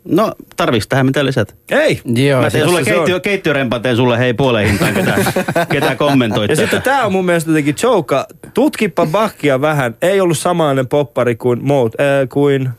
[0.04, 1.56] No, tarviks tähän mitä lisät?
[1.70, 2.00] Ei.
[2.04, 5.16] Joo, Mä teen sulle keittiö, keittiörempan, teen sulle hei puoleen hintaan, ketä,
[5.72, 6.66] ketä kommentoit Ja tätä.
[6.66, 8.26] sitten tää on mun mielestä jotenkin jouka.
[8.54, 9.96] Tutkippa Bakkia vähän.
[10.02, 11.94] Ei ollut samainen poppari kuin muut.
[12.00, 12.70] Äh, kuin...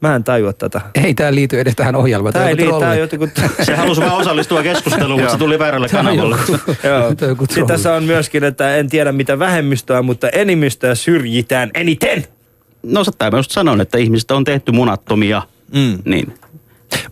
[0.00, 0.80] Mä en tajua tätä.
[1.04, 2.32] Ei tää liity edes tähän ohjelmaan.
[2.32, 2.98] Tää Tää ei liity, trolli.
[2.98, 3.32] jotenkin...
[3.62, 6.36] Se halusi vaan osallistua keskusteluun, mutta se tuli väärälle kanavalle.
[6.84, 7.10] Joo.
[7.38, 12.24] Sitten tässä on myöskin, että en tiedä mitä vähemmistöä, mutta enemmistöä syrjitään eniten.
[12.82, 15.42] No tämä mä just sanoin, että ihmisistä on tehty munattomia.
[15.74, 15.98] Mm.
[16.04, 16.34] Niin.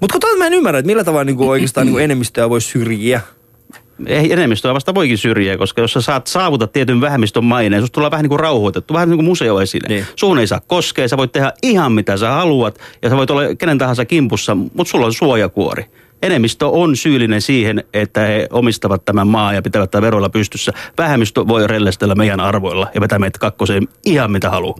[0.00, 3.20] Mutta kun mä en ymmärrä, että millä tavalla niinku oikeastaan niinku enemmistöä voi syrjiä.
[4.06, 8.10] Ei enemmistöä vasta voikin syrjiä, koska jos sä saat saavuta tietyn vähemmistön maineen, susta tulee
[8.10, 9.88] vähän niin kuin rauhoitettu, vähän niin kuin museoesine.
[9.88, 9.96] Niin.
[9.96, 10.06] Niin.
[10.16, 13.54] Suhun ei saa koskea, sä voit tehdä ihan mitä sä haluat ja sä voit olla
[13.58, 15.84] kenen tahansa kimpussa, mutta sulla on suojakuori.
[16.22, 20.72] Enemmistö on syyllinen siihen, että he omistavat tämän maa ja pitävät tämän veroilla pystyssä.
[20.98, 24.78] Vähemmistö voi rellestellä meidän arvoilla ja vetää meitä kakkoseen ihan mitä haluaa.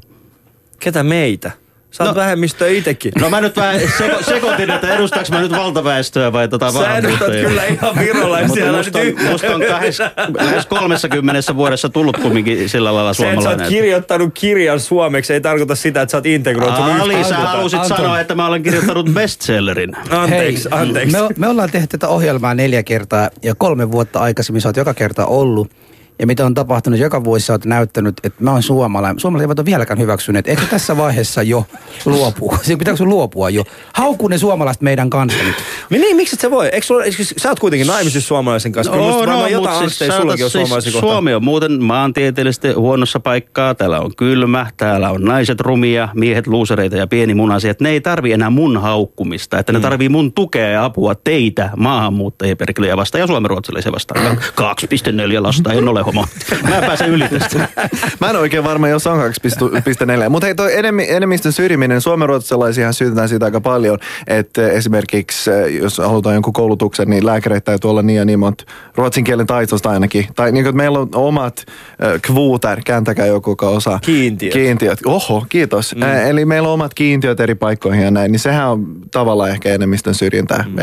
[0.80, 1.50] Ketä meitä?
[1.90, 2.20] Sä oot No.
[2.20, 3.12] vähemmistöä itekin.
[3.20, 7.28] No mä nyt vähän seko, sekoitin, että edustaaks mä nyt valtaväestöä vai tota Sä edustat
[7.28, 8.72] kyllä ihan virolaisia.
[8.72, 9.98] Musta nyt on, musta on lähes,
[10.40, 13.68] lähes 30 vuodessa tullut kumminkin sillä lailla Se, että sä oot suomalainen.
[13.68, 17.46] kirjoittanut kirjan suomeksi, ei tarkoita sitä, että sä oot integroitunut Ali, sä yhteiskuntaan.
[17.56, 17.96] halusit Anton.
[17.96, 19.96] sanoa, että mä olen kirjoittanut bestsellerin.
[20.10, 21.16] Anteeksi, Hei, anteeksi.
[21.16, 24.94] Me, me ollaan tehty tätä ohjelmaa neljä kertaa ja kolme vuotta aikaisemmin sä oot joka
[24.94, 25.70] kerta ollut.
[26.18, 29.20] Ja mitä on tapahtunut, joka vuosi sä oot näyttänyt, että mä oon suomalainen.
[29.20, 30.48] Suomalaiset eivät ole vieläkään hyväksyneet.
[30.48, 31.64] Eikö tässä vaiheessa jo
[32.04, 32.58] luopua?
[32.62, 33.64] Se pitääkö sun luopua jo?
[33.92, 35.54] Haukuu ne suomalaiset meidän kanssa nyt.
[35.90, 36.68] Mi- Niin, miksi et sä voi?
[36.72, 38.92] Eikö sulla, eikö, sä oot kuitenkin naimisissa suomalaisen kanssa.
[38.92, 41.12] Kyllä musta varmaan jotain mut angsteja sanotaan, sullakin on suomalaisen kohtaan.
[41.12, 43.74] Suomi on muuten maantieteellisesti huonossa paikkaa.
[43.74, 47.70] Täällä on kylmä, täällä on naiset rumia, miehet luusereita ja pienimunaisia.
[47.70, 51.70] Et Ne ei tarvi enää mun haukkumista, että ne tarvii mun tukea ja apua teitä
[51.76, 54.36] maahanmuuttajia perkeleitä vastaan ja suomenruotsalaisia vastaan.
[54.36, 56.26] 2,4 lasta, en ole homo.
[56.62, 57.68] Mä pääsen yli tästä.
[58.20, 60.28] Mä en oikein varma, jos on 2,4.
[60.28, 60.70] Mutta hei, toi
[61.08, 67.26] enemmistön syrjiminen, suomenruotsalaisia syytetään siitä aika paljon, että esimerkiksi eh, jos halutaan jonkun koulutuksen, niin
[67.26, 68.64] lääkäreitä täytyy olla niin ja niin monta
[68.94, 70.26] ruotsin kielen taitosta ainakin.
[70.36, 73.98] Tai niin kuin, meillä on omat äh, kvuuter, kääntäkää joku, joka osaa.
[74.02, 74.52] Kiintiöt.
[74.52, 74.98] Kiintiöt.
[75.06, 75.94] Oho, kiitos.
[75.94, 76.02] Mm.
[76.02, 79.74] Äh, eli meillä on omat kiintiöt eri paikkoihin ja näin, niin sehän on tavallaan ehkä
[79.74, 80.64] enemmistön syrjintää.
[80.68, 80.74] Mm.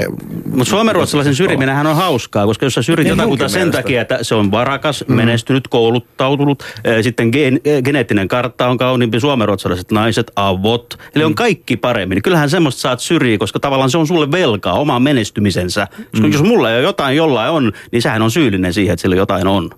[0.46, 3.82] Mutta suomenruotsalaisen syrjiminenhän on hauskaa, koska jos sä syrjit Niin jotakuta sen mielestä.
[3.82, 5.18] takia, että se on varakas, mm.
[5.18, 6.64] menestynyt, kouluttautunut,
[7.02, 12.22] sitten gen, geneettinen kartta on kauniimpi, suomenruotsalaiset naiset, avot, eli on kaikki paremmin.
[12.22, 15.88] Kyllähän semmoista saat syrjiä, koska tavallaan se on sulle velkaa omaan menestymisensä.
[16.12, 19.16] Koska jos mulla ei ole jotain, jollain on, niin sehän on syyllinen siihen, että sillä
[19.16, 19.70] jotain on.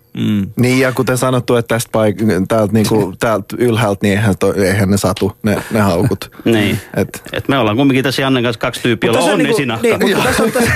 [0.59, 4.89] Niin ja kuten sanottu, että tästä paik- täältä, niinku, täältä ylhäältä, niin eihän, to, eihän
[4.89, 6.31] ne satu, ne, ne haukut.
[6.45, 6.79] Niin.
[6.97, 9.87] Et, Et me ollaan kumminkin tässä Jannen kanssa kaksi tyyppiä, jolla tässä on niinku- esinahka.
[9.87, 10.71] Niin, mutta tässä on tässä,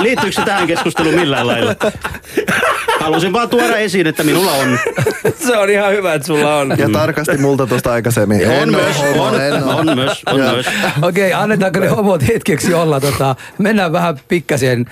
[0.00, 1.74] Liittyykö se tähän keskusteluun millään lailla?
[3.00, 4.78] Halusin vaan tuoda esiin, että minulla on.
[5.46, 6.74] se on ihan hyvä, että sulla on.
[6.78, 8.46] ja tarkasti multa tuosta aikaisemmin.
[8.48, 9.76] On En myös, homo, on, en oo.
[9.76, 10.66] on myös, on myös.
[11.02, 13.00] Okei, annetaanko ne homot hetkeksi olla?
[13.00, 14.86] Tota, mennään vähän pikkasen.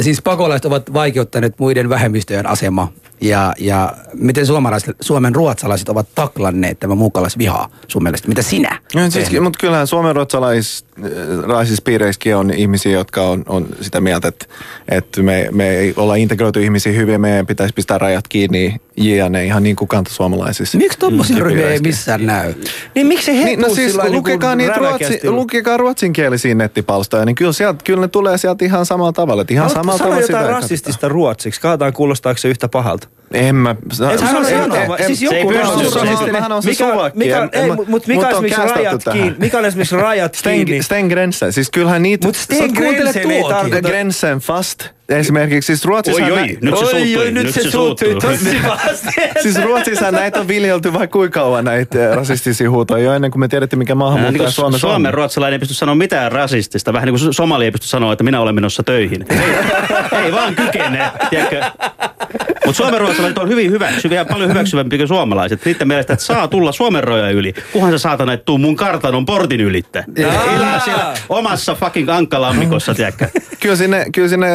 [0.00, 2.92] Siis pakolaiset ovat vaikeuttaneet muiden vähemmistöjen asemaa.
[3.20, 8.28] Ja, ja miten suomalaiset, Suomen ruotsalaiset ovat taklanneet tämän muukalaisvihaa sun mielestä?
[8.28, 8.75] Mitä sinä?
[8.94, 14.46] No, siis, mutta kyllähän suomen ruotsalaisissa piireissäkin on ihmisiä, jotka on, on sitä mieltä, että,
[14.88, 19.44] että me, me ei olla integroitu ihmisiä hyvin meidän pitäisi pistää rajat kiinni jne.
[19.44, 20.78] ihan niin kuin kantasuomalaisissa.
[20.78, 22.54] Miksi tommosia Mm, ryhmiä ei missään näy?
[22.94, 27.34] Niin miksi he Niin, no siis sillä lukekaa, niinku niitä ruotsi, lukekaa ruotsinkielisiä nettipalstoja, niin
[27.34, 29.42] kyllä, sieltä, kyllä ne tulee sieltä ihan samalla tavalla.
[29.42, 31.60] Että ihan Haluatko samalla tavalla jotain sitä rasistista ruotsiksi?
[31.60, 33.08] Katsotaan kuulostaako se yhtä pahalta.
[33.32, 33.70] En mä...
[33.70, 34.48] Et sano en- sanoa,
[34.80, 36.52] en- vaan- en- siis ei joku pysty sanomaan.
[36.52, 39.34] On se Mikä- mikä- En- ei, mä- mut- mikä mut on on esimerkiksi rajat kiinni?
[39.38, 40.82] Mikä on esimerkiksi rajat Sten, kiinni?
[40.82, 41.52] Sten Grensen.
[41.52, 42.26] Siis kyllähän niitä...
[42.26, 43.88] Mut Sten Grensen ei tarkoita...
[43.88, 44.95] Grensen fast.
[45.08, 46.24] Esimerkiksi siis Ruotsissa...
[46.24, 48.30] Oi, oi, nä- nyt se Oi, suuttui, oi, nyt se se suuttui suuttui.
[48.32, 48.56] tosi.
[49.42, 53.48] Siis Ruotsissa näitä on viljelty vai kuinka kauan näitä rasistisia huutoja jo ennen kuin me
[53.48, 55.14] tiedettiin mikä Niin maahanmuuttaja kuin Suomessa Suomen on.
[55.14, 56.92] ruotsalainen ei pysty sanoa mitään rasistista.
[56.92, 59.24] Vähän niin kuin somali ei pysty sanoa, että minä olen menossa töihin.
[60.12, 61.60] Ei, ei vaan kykene, tiedätkö?
[62.66, 65.64] Mutta suomen ruotsalaiset on hyvin hyväksyviä, paljon hyväksyvämpiä kuin suomalaiset.
[65.64, 69.26] Niiden mielestä, että saa tulla Suomen rajoja yli, kunhan sä saatana et tuu mun kartanon
[69.26, 70.04] portin ylitte.
[70.16, 73.28] Elää siellä omassa fucking ankkalammikossa, tiedätkö?
[73.60, 74.48] Kyllä sinne, kyllä sinne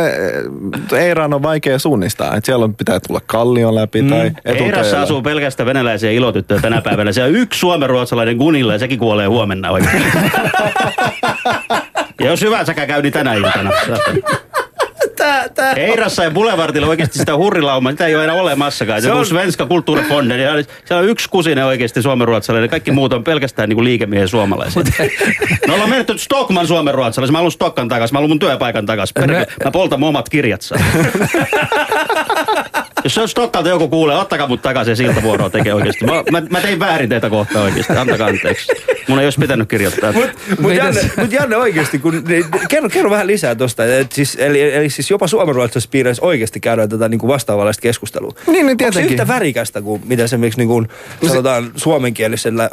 [0.97, 2.35] Eiraan on vaikea suunnistaa.
[2.35, 7.11] Että siellä on, pitää tulla kallion läpi tai Eirassa asuu pelkästään venäläisiä ilotyttöjä tänä päivänä.
[7.11, 10.03] Siellä on yksi suomenruotsalainen Gunilla ja sekin kuolee huomenna oikein.
[12.19, 13.71] Ja jos hyvä säkä käy, niin tänä iltana.
[15.55, 15.73] Tää.
[15.73, 19.01] Eirassa ja Boulevardilla oikeasti sitä hurrilaumaa, sitä ei ole enää olemassakaan.
[19.01, 20.39] Se, Se on Svenska Kulttuurifonden.
[20.39, 20.51] ja
[20.85, 22.69] Siellä on yksi kusinen oikeasti suomenruotsalainen.
[22.69, 24.83] Kaikki muut on pelkästään niin kuin liikemiehen suomalaisia.
[25.67, 27.33] Me ollaan menetty Stockman suomenruotsalaisen.
[27.33, 28.15] Mä haluan Stokkan takaisin.
[28.15, 29.13] Mä haluan mun työpaikan takaisin.
[29.13, 30.77] Perkele, Mä poltan mun omat kirjat saa.
[33.03, 36.05] Jos se on Stokkalta joku kuulee, ottakaa mut takaisin siltä vuoroa tekee oikeasti.
[36.05, 37.93] Mä, mä, mä tein väärin teitä kohtaan oikeasti.
[37.93, 38.71] Antakaa anteeksi.
[39.07, 40.11] Mun ei olisi pitänyt kirjoittaa.
[40.11, 40.29] Mutta
[40.59, 43.85] mut Janne, mut Janne oikeasti, kun, niin, kerro, kerro vähän lisää tosta.
[43.85, 48.31] Et siis, eli, eli siis jopa suomenruotsalaisissa piireissä oikeasti käydään tätä niinku vastaavanlaista keskustelua.
[48.47, 49.11] Niin, niin Onko se tietenkin.
[49.11, 50.83] yhtä värikästä kuin mitä se miksi niinku,
[51.27, 52.69] sanotaan suomenkielisellä,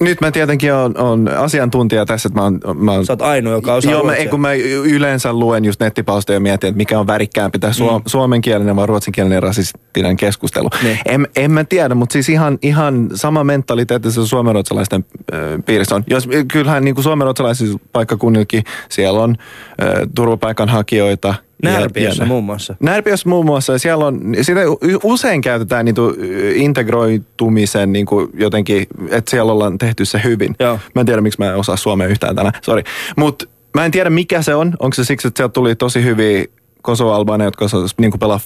[0.00, 2.60] Nyt mä tietenkin on, on asiantuntija tässä, että mä oon...
[2.74, 4.54] Mä oon sä oot ainoa, joka osaa Joo, mä, ei, kun mä
[4.84, 9.42] yleensä luen just nettipalstoja ja mietin, että mikä on värikkäämpi, tämä suom, suomenkielinen vai ruotsinkielinen
[9.42, 10.68] rasistinen keskustelu.
[10.82, 10.98] Niin.
[11.06, 16.04] En, en mä tiedä, mutta siis ihan, ihan sama mentaliteetti se suomenruotsalaisten äh, piirissä on.
[16.06, 19.36] Jos, kyllähän niin kuin suomenruotsalaisilla paikkakunnillakin siellä on
[19.82, 21.34] äh, turvapaikanhakijoita.
[21.62, 22.76] Närpiössä muun muassa.
[22.80, 24.60] Närpiössä muun muassa, siellä on, sitä
[25.02, 26.14] usein käytetään niinku
[26.54, 30.54] integroitumisen niinku jotenkin, että siellä ollaan tehty se hyvin.
[30.60, 30.78] Joo.
[30.94, 32.82] Mä en tiedä, miksi mä en osaa suomea yhtään tänään, sori.
[33.16, 33.44] Mutta
[33.74, 34.74] mä en tiedä, mikä se on.
[34.78, 36.44] Onko se siksi, että sieltä tuli tosi hyviä
[36.82, 38.40] Kosovo-albaneja, jotka osasivat niinku pelaa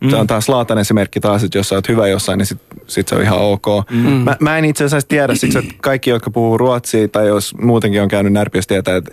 [0.00, 0.10] foodist.
[0.10, 3.08] Se on taas Laatan esimerkki taas, että jos sä oot hyvä jossain, niin sit, sit
[3.08, 3.66] se on ihan ok.
[3.90, 3.98] Mm.
[3.98, 8.02] Mä, mä en itse asiassa tiedä siksi, että kaikki, jotka puhuu ruotsia tai jos muutenkin
[8.02, 9.10] on käynyt närpiössä, tietää, että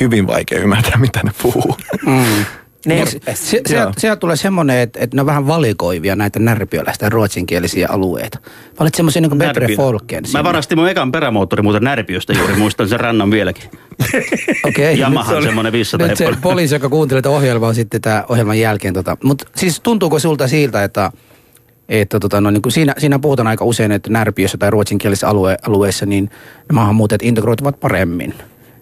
[0.00, 1.76] hyvin vaikea ymmärtää, mitä ne puhuu.
[2.84, 3.60] Niin, Se,
[3.98, 8.38] se, tulee semmoinen, että, että ne on vähän valikoivia näitä närpiöläistä ruotsinkielisiä alueita.
[8.80, 9.76] Valitse semmoisia niin kuin Betre.
[9.76, 10.24] Folken.
[10.32, 13.70] Mä varastin mun ekan perämoottori muuten Närpiöstä juuri, muistan sen rannan vieläkin.
[14.68, 14.98] Okei.
[14.98, 18.94] Yamahan semmoinen 500 Nyt se poliisi, joka kuuntelee tätä ohjelmaa sitten tämän ohjelman jälkeen.
[18.94, 19.16] Tota.
[19.24, 21.10] Mutta siis tuntuuko sulta siltä, että,
[21.88, 25.56] että tota, no, niin kuin siinä, siinä puhutaan aika usein, että närpiössä tai ruotsinkielisessä alue,
[25.66, 26.24] alueessa, niin
[26.68, 28.34] ne maahanmuuttajat integroituvat paremmin.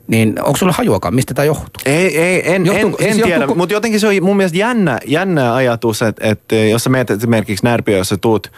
[0.06, 1.82] Niin onko sulla hajuakaan, mistä tämä johtuu?
[1.86, 4.58] Ei, ei en, Johtuuko- en, en siis tiedä, johtuuko- mutta jotenkin se on mun mielestä
[4.58, 8.52] jännä, jännä ajatus, että, että jos sä menet esimerkiksi Närpiöön, jos sä tuut,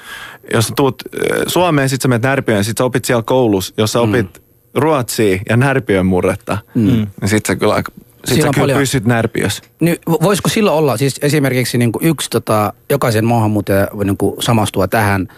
[0.52, 1.02] jos sä tuut
[1.32, 4.42] äh, Suomeen, sit sä menet Närpiöön, sit sä opit siellä koulussa, jos sä opit
[4.74, 6.84] ruotsia ja Närpiön murretta, mm.
[6.86, 9.62] niin sit sä kyllä, aika- sit Siinä sä on kyllä paljon- pysyt Närpiössä.
[9.80, 14.42] Niin, vo- voisiko silloin olla, siis esimerkiksi niin kuin yksi tota, jokaisen maahanmuuttaja niin kuin
[14.42, 15.28] samastua tähän,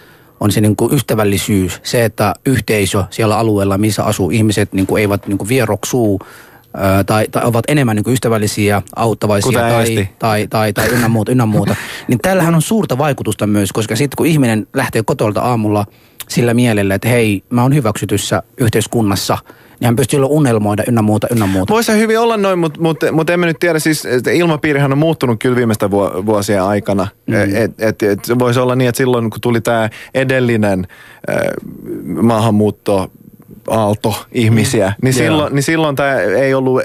[0.40, 5.00] on se niin kuin ystävällisyys, se, että yhteisö siellä alueella, missä asuu ihmiset, niin kuin
[5.00, 6.20] eivät niin kuin vieroksuu,
[7.06, 10.08] tai, tai ovat enemmän niin kuin ystävällisiä, auttavaisia Kuten tai, Eesti.
[10.18, 11.76] tai, tai, tai ynnä muuta, ynnä muuta.
[12.08, 15.86] Niin tällähän on suurta vaikutusta myös, koska sitten kun ihminen lähtee kotolta aamulla
[16.28, 19.38] sillä mielellä, että hei, mä oon hyväksytyssä yhteiskunnassa,
[19.80, 21.74] niin hän pystyy unelmoida ynnä muuta, ynnä muuta.
[21.74, 25.56] Voisi hyvin olla noin, mutta mut, mut emme nyt tiedä, siis ilmapiirihän on muuttunut kyllä
[25.56, 27.08] viimeisten vu- vuosien aikana.
[27.26, 27.34] Mm.
[27.34, 30.86] Et, et, et, se voisi olla niin, että silloin kun tuli tämä edellinen
[31.30, 31.36] äh,
[32.22, 33.10] maahanmuutto,
[33.70, 35.24] aalto ihmisiä, niin, Joo.
[35.24, 36.82] silloin, niin silloin tämä ei ollut,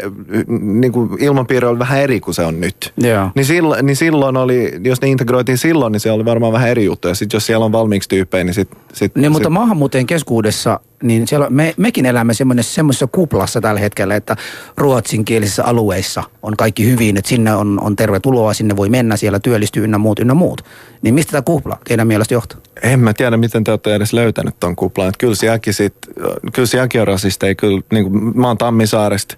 [0.61, 2.93] niin kuin ilmapiiri oli vähän eri kuin se on nyt.
[3.35, 6.85] Niin silloin, niin silloin oli, jos ne integroitiin silloin, niin se oli varmaan vähän eri
[6.85, 7.07] juttu.
[7.07, 8.79] Ja sitten jos siellä on valmiiksi tyyppejä, niin sitten...
[8.93, 14.15] Sit, Niin, mutta sit, maahanmuuttajien keskuudessa, niin siellä me, mekin elämme semmoisessa, kuplassa tällä hetkellä,
[14.15, 14.35] että
[14.77, 19.83] ruotsinkielisissä alueissa on kaikki hyvin, että sinne on, on tervetuloa, sinne voi mennä, siellä työllistyy
[19.83, 20.65] ynnä muut, ynnä muut.
[21.01, 22.59] Niin mistä tämä kupla teidän mielestä johtuu?
[22.83, 25.13] En mä tiedä, miten te olette edes löytänyt ton kuplan.
[25.17, 25.93] Kyllä sielläkin, sit,
[26.53, 27.55] kyllä sielläkin on rasisteja.
[27.55, 29.35] Kyllä, niin kuin, mä oon Tammisaaresta.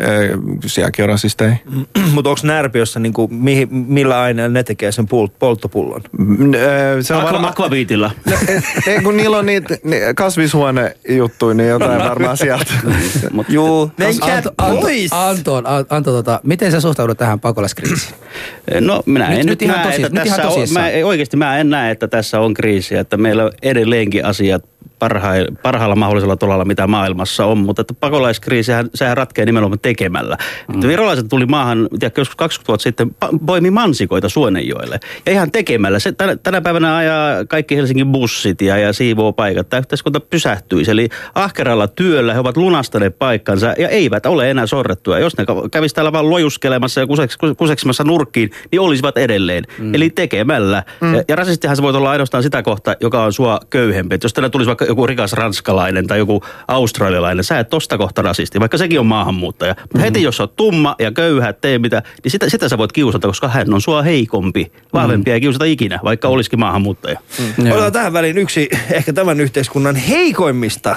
[0.00, 1.56] Eh, Kyllä sielläkin on rasisteja.
[2.14, 6.02] Mutta onko Närpiössä, niinku, mihin, millä aineella ne tekee sen pul- polttopulon?
[6.18, 6.60] Mm, eh,
[7.00, 7.52] Se on Aqua, varmaan...
[7.52, 8.10] Aquaviitilla.
[8.86, 12.64] Ei, kun niillä on niitä ni, kasvishuonejuttuja, niin jotain varmaan sieltä.
[13.48, 13.90] Juu,
[14.20, 18.14] Anto, Anto, Anton, An- Anto tota, miten sä suhtaudut tähän pakolaiskriisiin?
[18.80, 21.36] No minä Nyt- en nyt näe, tosi- että nyt ihan tässä on, mä, ei- oikeasti
[21.36, 24.64] mä en näe, että tässä on kriisiä, että meillä on edelleenkin asiat
[24.98, 30.36] parhailla, parhaalla mahdollisella tolalla, mitä maailmassa on, mutta että pakolaiskriisihän sehän ratkeaa nimenomaan tekemällä.
[30.68, 30.74] Mm.
[30.74, 33.16] Että virolaiset tuli maahan, tiedätkö, joskus 20 vuotta sitten,
[33.46, 35.00] poimi mansikoita Suonenjoelle.
[35.26, 35.98] Ja ihan tekemällä.
[35.98, 39.68] Se, tänä, tänä päivänä ajaa kaikki Helsingin bussit ja, ja siivoo paikat.
[39.68, 40.90] Tämä yhteiskunta pysähtyisi.
[40.90, 45.18] Eli ahkeralla työllä he ovat lunastaneet paikkansa ja eivät ole enää sorrettuja.
[45.18, 49.64] Jos ne kävisi täällä vaan lojuskelemassa ja kuseks, kuseksimassa nurkkiin, niin olisivat edelleen.
[49.78, 49.94] Mm.
[49.94, 50.82] Eli tekemällä.
[51.00, 51.14] Mm.
[51.14, 54.14] Ja, ja rasistihan se voi olla ainoastaan sitä kohta, joka on sua köyhempi.
[54.14, 58.22] Et jos tänne tulisi vaikka joku rikas ranskalainen tai joku australialainen, sä et tosta kohta
[58.22, 59.74] rasisti, vaikka sekin on maahanmuuttaja.
[59.82, 60.02] Mutta Mm.
[60.02, 62.92] heti jos sä oot tumma ja köyhä, et tee mitä, niin sitä, sitä sä voit
[62.92, 64.72] kiusata, koska hän on sua heikompi.
[64.92, 65.34] Vahvempi mm.
[65.34, 67.18] ei kiusata ikinä, vaikka olisikin maahanmuuttaja.
[67.38, 67.66] Mm.
[67.66, 67.74] Joo.
[67.74, 70.96] Otetaan tähän väliin yksi ehkä tämän yhteiskunnan heikoimmista äh,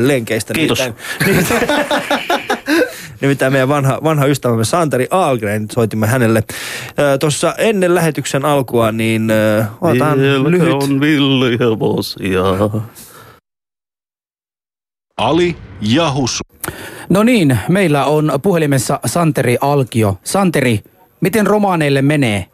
[0.00, 0.54] lenkeistä.
[0.54, 0.82] Kiitos.
[1.26, 1.68] Nimittäin,
[3.20, 9.30] nimittäin meidän vanha, vanha ystävämme Santeri Ahlgren, soitimme hänelle äh, tuossa ennen lähetyksen alkua, niin
[9.30, 10.18] äh, otetaan
[10.50, 10.72] lyhyt.
[10.72, 12.42] on villihevosia.
[15.16, 16.44] Ali ja Husu.
[17.08, 20.16] No niin, meillä on puhelimessa Santeri Alkio.
[20.24, 20.80] Santeri,
[21.22, 22.46] Miten romaaneille menee?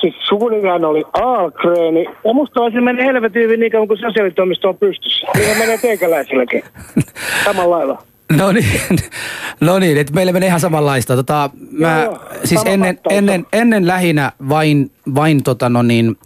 [0.00, 2.04] Siis sukunimihän oli Aalgreeni.
[2.24, 5.26] Ja musta olisi mennyt helvetin hyvin niin kauan kuin sosiaalitoimisto on pystyssä.
[5.34, 6.64] Niin menee teikäläisilläkin.
[7.44, 8.02] Samalla lailla.
[8.36, 8.80] No niin,
[9.60, 11.16] no niin, että meillä menee ihan samanlaista.
[11.16, 13.16] Tota, mä, Joo, siis ennen, vastaus.
[13.18, 16.16] ennen, ennen lähinnä vain, vain tota no niin,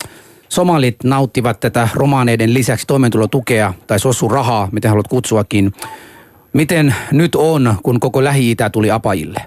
[0.48, 5.72] somalit nauttivat tätä romaaneiden lisäksi toimeentulotukea tai sossurahaa, miten haluat kutsuakin.
[6.52, 9.40] Miten nyt on, kun koko Lähi-Itä tuli apajille?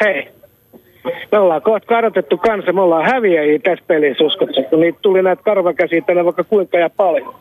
[0.00, 0.28] Hei.
[1.32, 5.42] Me ollaan kohta kadotettu kanssa, me ollaan häviäjiä tässä pelissä uskotko, kun niitä tuli näitä
[5.42, 7.34] karvakäsiä tänne vaikka kuinka ja paljon.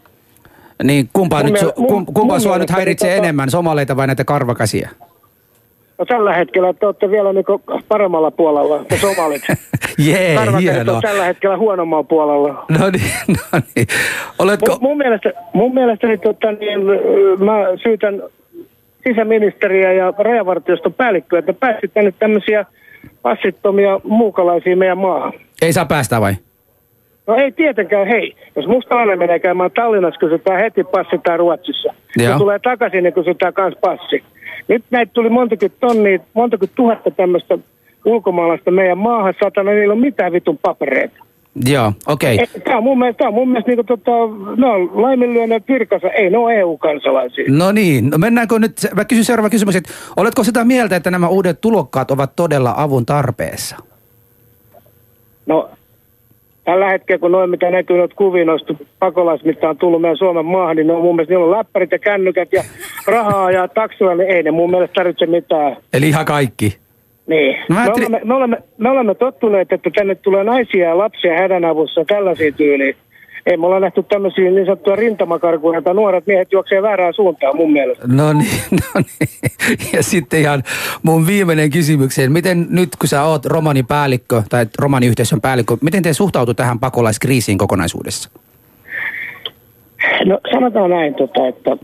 [0.84, 3.50] Niin kumpaa, Mun nyt, miele- su, mun- kum, kumpaa mun sua nyt häiritsee tota- enemmän,
[3.50, 4.90] somaleita vai näitä karvakäsiä?
[6.00, 9.42] No tällä hetkellä te olette vielä niinku paremmalla puolella, te somalit.
[9.98, 10.96] Jee, hienoa.
[10.96, 12.66] on tällä hetkellä huonommalla puolella.
[12.80, 13.12] No niin,
[13.54, 13.88] no niin.
[14.40, 16.80] Oletko, Mun, mun, mielestä, mun mielestäni tota, niin,
[17.40, 18.22] mä syytän
[19.08, 22.66] sisäministeriä ja rajavartioston päällikköä, että pääsit tänne tämmöisiä
[23.22, 25.34] passittomia muukalaisia meidän maahan.
[25.62, 26.34] ei saa päästä vai?
[27.28, 28.36] No ei tietenkään, hei.
[28.56, 31.94] Jos mustalainen menee käymään Tallinnassa, kysytään heti passi tai Ruotsissa.
[32.18, 32.30] Joo.
[32.30, 34.24] Kun tulee takaisin, niin kysytään kans passi.
[34.70, 37.58] Nyt näitä tuli montakin tonnia, montakin tuhatta tämmöistä
[38.06, 39.34] ulkomaalaista meidän maahan.
[39.44, 41.24] Satana, niillä on mitään vitun papereita.
[41.66, 42.36] Joo, okei.
[42.36, 42.62] Okay.
[42.62, 44.12] Tämä on mun mielestä, on mun mielestä niinku tota,
[44.58, 46.08] ne on laiminlyöneet virkansa.
[46.08, 47.46] Ei, ne EU-kansalaisia.
[47.48, 51.28] No niin, no mennäänkö nyt, mä kysyn seuraava kysymys, että oletko sitä mieltä, että nämä
[51.28, 53.76] uudet tulokkaat ovat todella avun tarpeessa?
[55.46, 55.70] No,
[56.70, 60.46] tällä hetkellä, kun noin mitä näkyy noita kuvia noista pakolaisista, mitä on tullut meidän Suomen
[60.46, 62.64] maahan, niin ne on mun mielestä, niillä on läppärit ja kännykät ja
[63.08, 65.78] rahaa ja taksilla, niin ei ne mun mielestä tarvitse mitään.
[65.94, 66.78] Eli ihan kaikki.
[67.28, 67.56] Niin.
[67.70, 71.38] No me, ajattelin- olemme, me, olemme, me olemme tottuneet, että tänne tulee naisia ja lapsia
[71.38, 72.96] hädänavussa tällaisia tyyliin.
[73.46, 77.74] Ei me ollaan nähty tämmöisiä niin sanottuja rintamakarkuja, että nuoret miehet juoksee väärään suuntaan mun
[77.74, 78.08] mielestä.
[78.08, 78.62] No niin,
[78.96, 79.30] no niin.
[79.94, 80.64] Ja sitten ihan
[81.04, 82.32] mun viimeinen kysymykseen.
[82.32, 88.30] Miten nyt, kun sä oot romanipäällikkö tai romaniyhteisön päällikkö, miten te suhtautuu tähän pakolaiskriisiin kokonaisuudessa?
[90.26, 91.78] No sanotaan näin, tota, että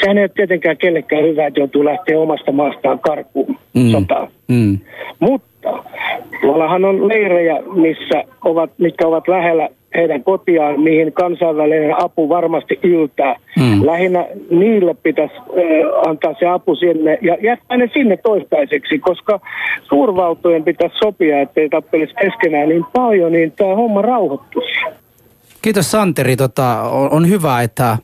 [0.00, 3.90] sehän ei ole tietenkään kellekään hyvä, että joutuu lähteä omasta maastaan karkuun mm.
[3.90, 4.28] sotaan.
[4.48, 4.78] Mm.
[5.18, 5.84] Mutta
[6.40, 13.36] tuollahan on leirejä, missä ovat, mitkä ovat lähellä heidän kotiaan, mihin kansainvälinen apu varmasti yltää.
[13.56, 13.86] Mm.
[13.86, 19.40] Lähinnä niille pitäisi äh, antaa se apu sinne ja jättää ne sinne toistaiseksi, koska
[19.82, 24.80] suurvaltojen pitäisi sopia, ettei tappelisi keskenään niin paljon, niin tämä homma rauhoittuisi.
[25.62, 27.98] Kiitos Santeri, tota, on, on hyvä, että,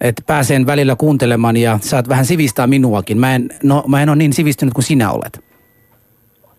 [0.00, 3.18] että pääsen välillä kuuntelemaan ja saat vähän sivistää minuakin.
[3.18, 5.40] Mä en, no, mä en ole niin sivistynyt kuin sinä olet.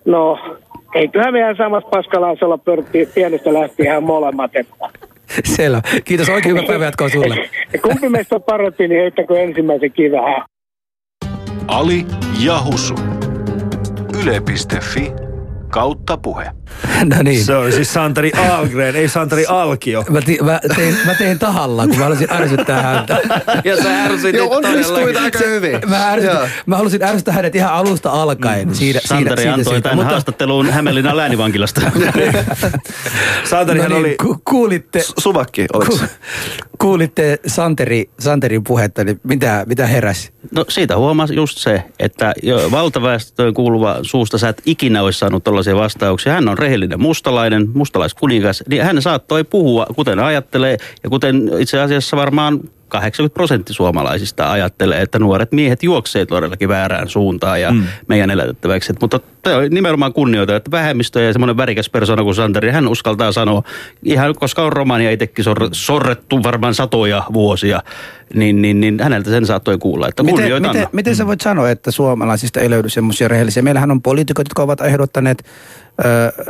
[0.05, 0.39] No,
[0.95, 4.51] eiköhän meidän samassa paskalaisella pörtti pienestä lähtien ihan molemmat.
[4.55, 4.89] Että.
[5.55, 5.81] Selvä.
[6.05, 7.35] Kiitos, oikein hyvää päivää jatkoa sulle.
[7.83, 10.45] Kumpi meistä on parempi, niin heittäkö ensimmäisen kivään.
[11.67, 12.05] Ali
[12.45, 12.95] ja Husu.
[14.23, 15.11] Yle.fi
[15.69, 16.45] kautta puhe.
[17.05, 17.45] No niin.
[17.45, 20.05] Se oli siis Santeri Algren, ei Santeri Alkio.
[20.09, 23.17] Mä, ti, mä, tein, mä tein tahallaan, kun mä halusin ärsyttää häntä.
[23.63, 25.23] Ja sä ärsytit Joo, onnistuit todellakin.
[25.23, 25.79] aika hyvin.
[25.89, 26.47] Mä, ärsytin, Joo.
[26.65, 28.75] mä halusin ärsyttää hänet ihan alusta alkaen.
[28.75, 31.81] Siitä, Santeri siitä, antoi siitä, tämän Mutta, haastatteluun Hämeenlinnan läänivankilasta.
[33.49, 34.15] Santerihan no niin, oli...
[34.21, 35.99] ku, kuulitte, Suvakki, ku,
[36.79, 40.31] kuulitte Santeri, Santerin puhetta, niin mitä, mitä heräsi?
[40.51, 45.43] No siitä huomasi just se, että jo valtaväestöön kuuluva suusta sä et ikinä olisi saanut
[45.43, 46.33] tällaisia vastauksia.
[46.33, 52.17] Hän on rehellinen mustalainen, mustalaiskuningas, niin hän saattoi puhua kuten ajattelee ja kuten itse asiassa
[52.17, 57.83] varmaan 80 prosenttia suomalaisista ajattelee, että nuoret miehet juoksee todellakin väärään suuntaan ja mm.
[58.07, 58.91] meidän elätettäväksi.
[58.91, 62.87] Et, mutta te on nimenomaan kunnioita, että vähemmistö ja semmoinen värikäs persona kuin Santeri, hän
[62.87, 63.63] uskaltaa sanoa,
[64.03, 67.83] ihan koska on romania itsekin sorre, sorrettu varmaan satoja vuosia,
[68.33, 71.91] niin, niin, niin häneltä sen saattoi kuulla, että Miten, miten, miten sä voit sanoa, että
[71.91, 73.63] suomalaisista ei löydy semmoisia rehellisiä?
[73.63, 75.43] Meillähän on poliitikot, jotka ovat ehdottaneet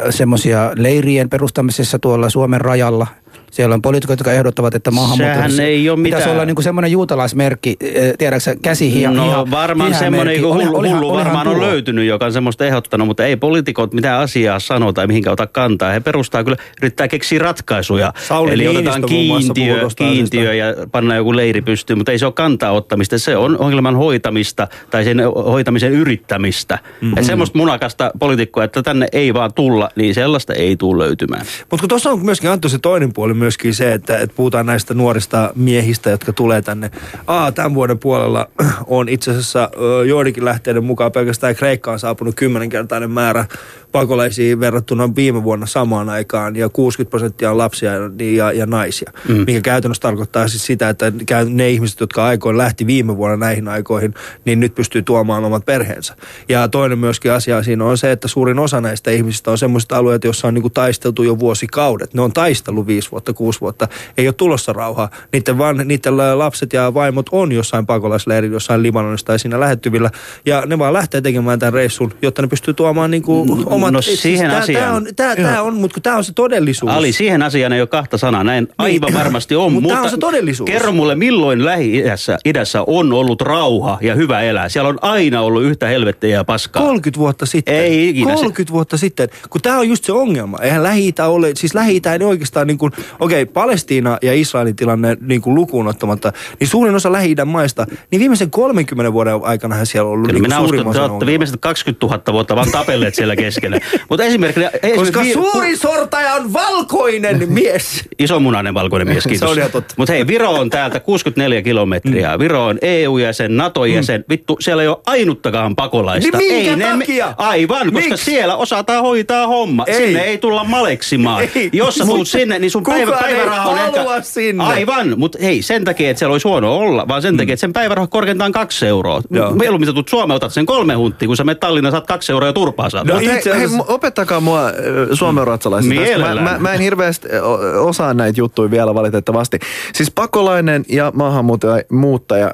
[0.09, 3.07] semmoisia leirien perustamisessa tuolla Suomen rajalla.
[3.51, 6.31] Siellä on poliitikot, jotka ehdottavat, että maahanmuuttajille Sehän ei ole pitäisi mitään.
[6.31, 10.97] olla niinku semmoinen juutalaismerkki, eh, tiedätkö käsi hiha, No hiha, varmaan semmoinen hullu, Olihan- olihan-
[10.99, 14.93] hullu olihan varmaan on löytynyt, joka on semmoista ehdottanut, mutta ei poliitikot mitään asiaa sano
[14.93, 15.91] tai mihinkä ota kantaa.
[15.91, 18.13] He perustaa kyllä, yrittää keksiä ratkaisuja.
[18.27, 22.33] Sauli Eli Niinistö otetaan kiintiö, kiintiö ja pannaan joku leiri pystyyn, mutta ei se ole
[22.33, 23.17] kantaa ottamista.
[23.19, 26.79] Se on ongelman hoitamista tai sen hoitamisen yrittämistä.
[27.01, 27.17] Mm-hmm.
[27.17, 31.45] Et semmoista munakasta poliitikkoa, että tänne ei vaan tulla, niin sellaista ei tule löytymään.
[31.71, 34.93] Mutta kun tuossa on myöskin Antto se toinen puoli myöskin se, että, että puhutaan näistä
[34.93, 36.91] nuorista miehistä, jotka tulee tänne.
[37.27, 38.49] Aa, tämän vuoden puolella
[38.87, 39.69] on itse asiassa
[40.07, 43.45] joidenkin lähteiden mukaan pelkästään Kreikkaan saapunut kymmenenkertainen määrä
[43.91, 47.91] pakolaisia verrattuna viime vuonna samaan aikaan ja 60 prosenttia on lapsia
[48.35, 49.43] ja, ja naisia, mm.
[49.47, 51.11] mikä käytännössä tarkoittaa siis sitä, että
[51.49, 54.13] ne ihmiset, jotka aikoin lähti viime vuonna näihin aikoihin,
[54.45, 56.15] niin nyt pystyy tuomaan omat perheensä.
[56.49, 60.23] Ja toinen myöskin asia siinä on se, että suurin osa näistä ihmisistä on semmoiset alueet,
[60.23, 62.13] joissa on niinku taisteltu jo vuosikaudet.
[62.13, 63.87] Ne on taistellut viisi vuotta, kuusi vuotta.
[64.17, 65.09] Ei ole tulossa rauhaa.
[65.33, 70.11] Niiden, van, niiden lapset ja vaimot on jossain pakolaisleirillä, jossain Libanonissa tai siinä lähettyvillä.
[70.45, 73.45] Ja ne vaan lähtee tekemään tämän reissun, jotta ne pystyy tuomaan niinku
[73.83, 73.93] omat...
[73.93, 74.83] no siis siihen tää, asiaan.
[74.83, 76.91] Tää on, tää, tää on, mutta tämä on se todellisuus.
[76.91, 78.43] Ali, siihen asiaan ei ole kahta sanaa.
[78.43, 79.73] Näin aivan varmasti on.
[79.73, 80.69] Mut tää on se todellisuus.
[80.69, 84.69] Kerro mulle, milloin Lähi-idässä idässä on ollut rauha ja hyvä elää?
[84.69, 86.83] Siellä on aina ollut yhtä helvettiä ja paskaa.
[86.83, 87.75] 30 vuotta sitten.
[87.75, 88.33] Ei ikinä.
[88.33, 89.29] 30 vuotta sitten.
[89.49, 90.57] Kun tämä on just se ongelma.
[90.61, 95.17] Eihän lähi ole, siis lähi ei oikeastaan niin kuin, okei, okay, Palestiina ja Israelin tilanne
[95.21, 100.07] niin kuin lukuun ottamatta, niin suurin osa lähi maista, niin viimeisen 30 vuoden aikana siellä
[100.07, 103.35] on ollut Kyllä niin minä uskon, te olette viimeiset 20 000 vuotta vaan tapelleet siellä
[103.45, 103.68] keskellä.
[104.09, 104.61] Mutta esimerkiksi...
[104.95, 108.03] Koska vi- suurin sortaja on valkoinen mies.
[108.19, 109.51] Isomunainen valkoinen mies, Se kiitos.
[109.51, 109.93] on ihan totta.
[109.97, 112.37] Mutta hei, Viro on täältä 64 kilometriä.
[112.37, 112.39] Mm.
[112.39, 114.19] Viro on EU-jäsen, NATO-jäsen.
[114.21, 114.25] Mm.
[114.29, 116.37] Vittu, siellä ei ole ainuttakaan pakolaista.
[116.37, 117.33] Niin minkä ei ne- takia?
[117.37, 118.25] Aivan, koska Miksi?
[118.25, 119.83] siellä osataan hoitaa homma.
[119.87, 119.95] Ei.
[119.95, 121.43] Sinne ei tulla maleksimaan.
[121.55, 121.69] Ei.
[121.73, 124.21] Jos sä tulet sinne, niin sun päivä, päiväraha on ehkä...
[124.21, 124.63] sinne.
[124.63, 127.73] Aivan, mutta hei, sen takia, että siellä olisi huono olla, vaan sen takia, että sen
[127.73, 129.21] päiväraha korkeintaan kaksi euroa.
[129.29, 129.39] Mm.
[129.57, 132.49] Mieluummin sä tulet Suomeen, otat sen kolme hunttia, kun sä menet Tallinnaan, saat kaksi euroa
[132.49, 133.07] ja turpaa saat.
[133.07, 134.73] No itse hei, opettakaa mua äh,
[135.13, 135.95] suomenruotsalaisista.
[136.35, 139.59] Mä, mä, mä en hirveästi o- osaa näitä juttuja vielä valitettavasti.
[139.93, 142.51] Siis pakolainen ja maahanmuuttaja,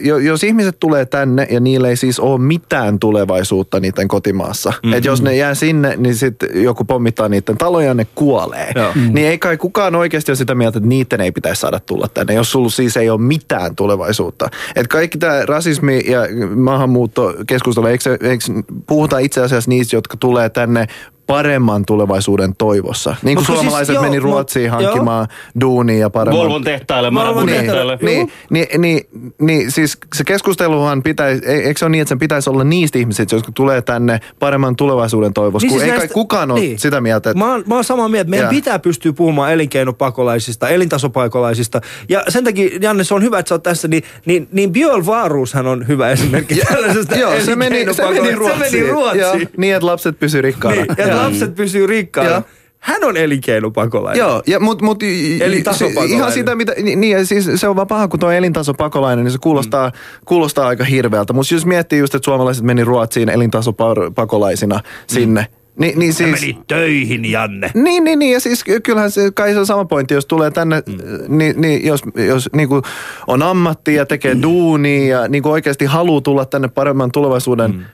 [0.00, 4.70] jo- jos ihmiset tulee tänne ja niillä ei siis ole mitään tulevaisuutta niiden kotimaassa.
[4.70, 4.92] Mm-hmm.
[4.92, 8.72] Että jos ne jää sinne, niin sitten joku pommittaa niiden taloja ja ne kuolee.
[8.74, 8.92] Joo.
[8.94, 9.14] Mm-hmm.
[9.14, 12.34] Niin ei kai kukaan oikeasti ole sitä mieltä, että niiden ei pitäisi saada tulla tänne,
[12.34, 14.48] jos sulla siis ei ole mitään tulevaisuutta.
[14.76, 16.20] Et kaikki tämä rasismi ja
[16.56, 18.44] maahanmuuttokeskustelu, eikö, se- eikö
[18.86, 20.86] puhutaan itse asiassa niistä, jotka tulee tänne
[21.34, 23.16] paremman tulevaisuuden toivossa.
[23.22, 24.74] Niin kuin siis suomalaiset joo, meni mut- Ruotsiin joo.
[24.76, 25.28] hankkimaan
[25.60, 26.42] duunia ja paremman...
[26.42, 27.98] Volvon tehtaille, Volvon Niin, tehtaille.
[28.02, 29.00] niin, niin, niin,
[29.40, 32.98] niin, siis se keskusteluhan pitäisi, ei- eikö se ole niin, että sen pitäisi olla niistä
[32.98, 36.60] ihmisistä, jotka tulee tänne paremman tulevaisuuden toivossa, niin kun siis ei näistä- kai kukaan ole
[36.76, 37.38] sitä mieltä, että...
[37.44, 38.30] Mä oon, mä oon samaa mieltä.
[38.30, 38.50] Meidän Joo.
[38.50, 41.80] pitää pystyä puhumaan elinkeinopakolaisista, elintasopakolaisista.
[42.08, 43.88] Ja sen takia, Janne, se on hyvä, että sä oot tässä.
[43.88, 48.34] Niin, niin, niin Björn Waruushan on hyvä esimerkki tällaisesta Joo, se meni, se meni.
[48.34, 48.70] Ruotsiin.
[48.70, 49.20] Se meni Ruotsiin.
[49.20, 50.76] Joo, niin, että lapset pysyy rikkaana.
[50.76, 51.19] Niin, Joo.
[51.22, 52.30] Lapset pysyy rikkaana.
[52.30, 52.42] Joo.
[52.80, 54.20] Hän on elinkeinopakolainen.
[54.20, 55.02] Joo, ja, mut, mut,
[55.40, 56.16] Eli tasopakolainen.
[56.16, 59.38] Ihan sitä, mitä, niin, niin, siis se on vaan paha, kun tuo elintasopakolainen, niin se
[59.38, 59.94] kuulostaa, mm.
[60.24, 61.32] kuulostaa aika hirveältä.
[61.32, 65.46] Mutta jos miettii just, että suomalaiset meni Ruotsiin elintasopakolaisina sinne,
[65.78, 66.40] niin, niin Se siis...
[66.40, 67.70] meni töihin, Janne.
[67.74, 70.50] Niin, niin, niin, ja siis ky- kyllähän se, kai se on sama pointti, jos tulee
[70.50, 71.38] tänne, mm.
[71.38, 72.82] niin, niin jos, jos niin kuin
[73.26, 74.42] on ammatti ja tekee mm.
[74.42, 77.84] duunia ja niin kuin oikeasti haluaa tulla tänne paremman tulevaisuuden mm.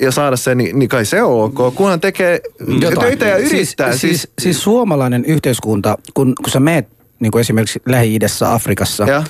[0.00, 2.40] Ja saada sen, niin, niin kai se on ok, kunhan tekee
[2.80, 3.00] Jotain.
[3.00, 3.90] töitä ja yrittää.
[3.96, 6.88] Siis, siis, siis suomalainen yhteiskunta, kun, kun sä meet
[7.20, 9.24] niin kuin esimerkiksi Lähi-idässä, Afrikassa, Ja.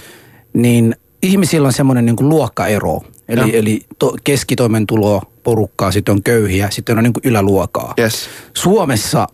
[0.52, 3.00] niin ihmisillä on semmoinen niin kuin luokkaero.
[3.28, 3.58] Eli, Ja.
[3.58, 7.94] eli to, keskitoimentulo porukkaa, sitten on köyhiä, sitten on niin kuin yläluokkaa.
[7.98, 8.28] Yes.
[8.54, 9.26] Suomessa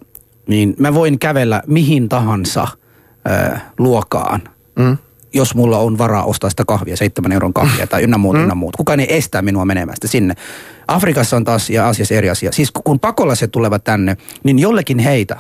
[0.48, 2.68] niin mä voin kävellä mihin tahansa
[3.30, 4.42] äh, luokaan,
[4.78, 4.98] Mm.
[5.34, 8.76] Jos mulla on varaa ostaa sitä kahvia, seitsemän euron kahvia tai ynnä muut, ynnä muut.
[8.76, 10.34] Kukaan ei estää minua menemästä sinne.
[10.88, 12.52] Afrikassa on taas ja Aasiassa eri asia.
[12.52, 15.36] Siis kun pakolaiset tulevat tänne, niin jollekin heitä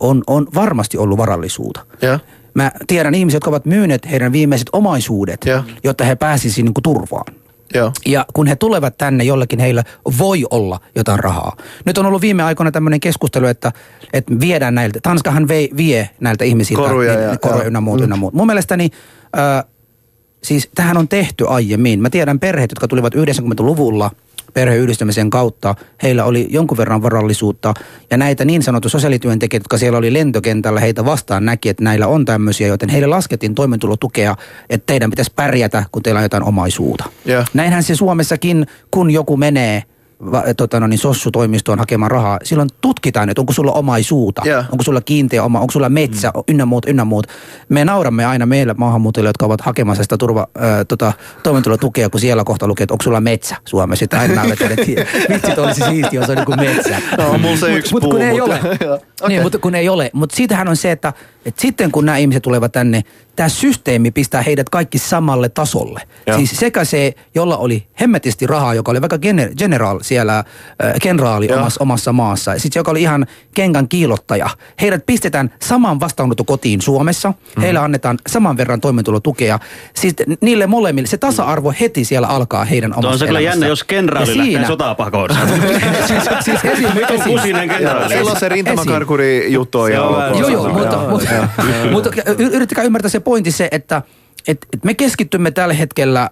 [0.00, 1.86] on, on varmasti ollut varallisuutta.
[2.02, 2.18] Ja.
[2.54, 5.62] Mä tiedän ihmisiä, jotka ovat myyneet heidän viimeiset omaisuudet, Joo.
[5.84, 7.34] jotta he pääsisivät niin turvaan.
[7.74, 7.92] Joo.
[8.06, 9.84] Ja kun he tulevat tänne, jollekin heillä
[10.18, 11.56] voi olla jotain rahaa.
[11.86, 13.72] Nyt on ollut viime aikoina tämmöinen keskustelu, että,
[14.12, 18.16] että viedään näiltä, Tanskahan vei, vie näiltä ihmisiltä Koruja niin- ja- koruja ynnä muut, ynnä
[18.16, 18.34] muut.
[18.34, 18.90] Mun mielestäni,
[19.38, 19.64] äh,
[20.44, 22.00] siis tähän on tehty aiemmin.
[22.02, 24.10] Mä tiedän perheet, jotka tulivat 90-luvulla
[24.54, 27.74] perheyhdistämisen kautta, heillä oli jonkun verran varallisuutta
[28.10, 32.24] ja näitä niin sanottu sosiaalityöntekijät, jotka siellä oli lentokentällä, heitä vastaan näki, että näillä on
[32.24, 34.36] tämmöisiä, joten heille laskettiin toimeentulotukea,
[34.70, 37.04] että teidän pitäisi pärjätä, kun teillä on jotain omaisuutta.
[37.24, 37.44] Joo.
[37.54, 39.82] Näinhän se Suomessakin, kun joku menee
[40.56, 44.64] tota, no niin, sossutoimistoon hakemaan rahaa, silloin tutkitaan, että onko sulla omaisuutta, Joo.
[44.72, 46.42] onko sulla kiinteä oma, onko sulla metsä, mm.
[46.48, 47.26] ynnä muut, ynnä muut.
[47.68, 51.12] Me nauramme aina meillä maahanmuuttajille, jotka ovat hakemassa sitä turva, äh, tota,
[51.42, 54.00] toimeentulotukea, kun siellä kohta lukee, että onko sulla metsä Suomessa.
[54.00, 54.86] Sitten aina nauretaan, että
[55.34, 56.96] vitsit olisi siistiä, jos on niin kuin metsä.
[57.18, 58.78] No, on mulla se Mut- yksi mut puu, kun ei mutta- ole.
[58.86, 58.98] Joo.
[59.28, 60.10] Niin, mutta kun ei ole.
[60.12, 61.12] Mutta siitähän on se, että,
[61.46, 63.02] että sitten kun nämä ihmiset tulevat tänne,
[63.36, 66.02] tämä systeemi pistää heidät kaikki samalle tasolle.
[66.26, 66.36] Joo.
[66.36, 70.44] Siis sekä se, jolla oli hemmetisti rahaa, joka oli vaikka gener- general siellä, äh,
[71.02, 74.50] kenraali omassa, omassa maassa, ja sitten joka oli ihan kengän kiilottaja.
[74.80, 77.62] Heidät pistetään saman vastaanottokotiin Suomessa, mm.
[77.62, 79.58] heille annetaan saman verran toimeentulotukea.
[79.94, 83.66] Siis niille molemmille, se tasa-arvo heti siellä alkaa heidän omassa Tuo on se kyllä jännä,
[83.66, 85.30] jos kenraali Ja lähtee siinä- sotaa pakoon.
[86.06, 87.38] siis, siis esim, esim.
[88.08, 91.48] Silloin se rintamakarkuri juttu on Joo, joo, mutta, mutta,
[91.90, 94.02] mutta yrittäkää ymmärtää se pointti se, että
[94.48, 96.30] et, et me keskittymme tällä hetkellä,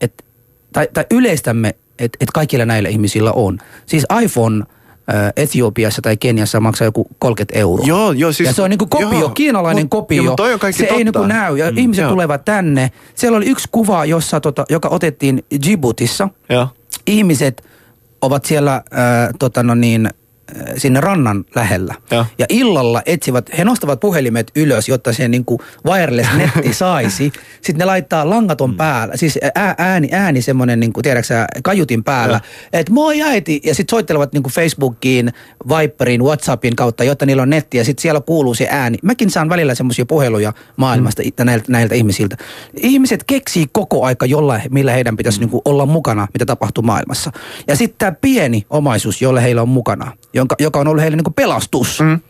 [0.00, 0.24] et,
[0.72, 3.58] tai, tai yleistämme, että et kaikilla näillä ihmisillä on.
[3.86, 4.64] Siis iPhone
[5.14, 7.86] äh, Etiopiassa tai Keniassa maksaa joku 30 euroa.
[7.86, 9.28] Joo, joo, siis- ja se on niinku kopio, joo.
[9.28, 10.22] kiinalainen Mut- kopio.
[10.22, 11.04] joo, toi on kaikki se ei totta.
[11.04, 12.10] niinku näy ja Mm, ihmiset joo.
[12.12, 12.90] tulevat tänne.
[13.14, 16.68] Siellä oli yksi kuva, jossa, tota, joka otettiin Djiboutissa Joo.
[17.06, 17.64] ihmiset
[18.22, 18.82] ovat siellä äh,
[19.38, 20.10] tota no niin,
[20.76, 21.94] sinne rannan lähellä.
[22.10, 22.26] Joo.
[22.38, 27.32] Ja illalla etsivät, he nostavat puhelimet ylös, jotta se niinku wireless netti saisi.
[27.54, 32.40] Sitten ne laittaa langaton päällä, siis ää, ääni, ääni semmoinen, niinku, tiedätkö sä, kajutin päällä.
[32.72, 35.32] Että moi äiti, ja sitten soittelevat niinku Facebookiin,
[35.68, 38.98] Viperin, Whatsappin kautta, jotta niillä on netti, ja sitten siellä kuuluu se ääni.
[39.02, 41.46] Mäkin saan välillä semmoisia puheluja maailmasta mm.
[41.46, 42.36] näiltä, näiltä ihmisiltä.
[42.76, 47.32] Ihmiset keksii koko aika jollain, millä heidän pitäisi niinku olla mukana, mitä tapahtuu maailmassa.
[47.66, 51.30] Ja sitten tämä pieni omaisuus, jolle heillä on mukana, jonka, joka on ollut heille niinku
[51.30, 52.00] pelastus.
[52.00, 52.20] Mm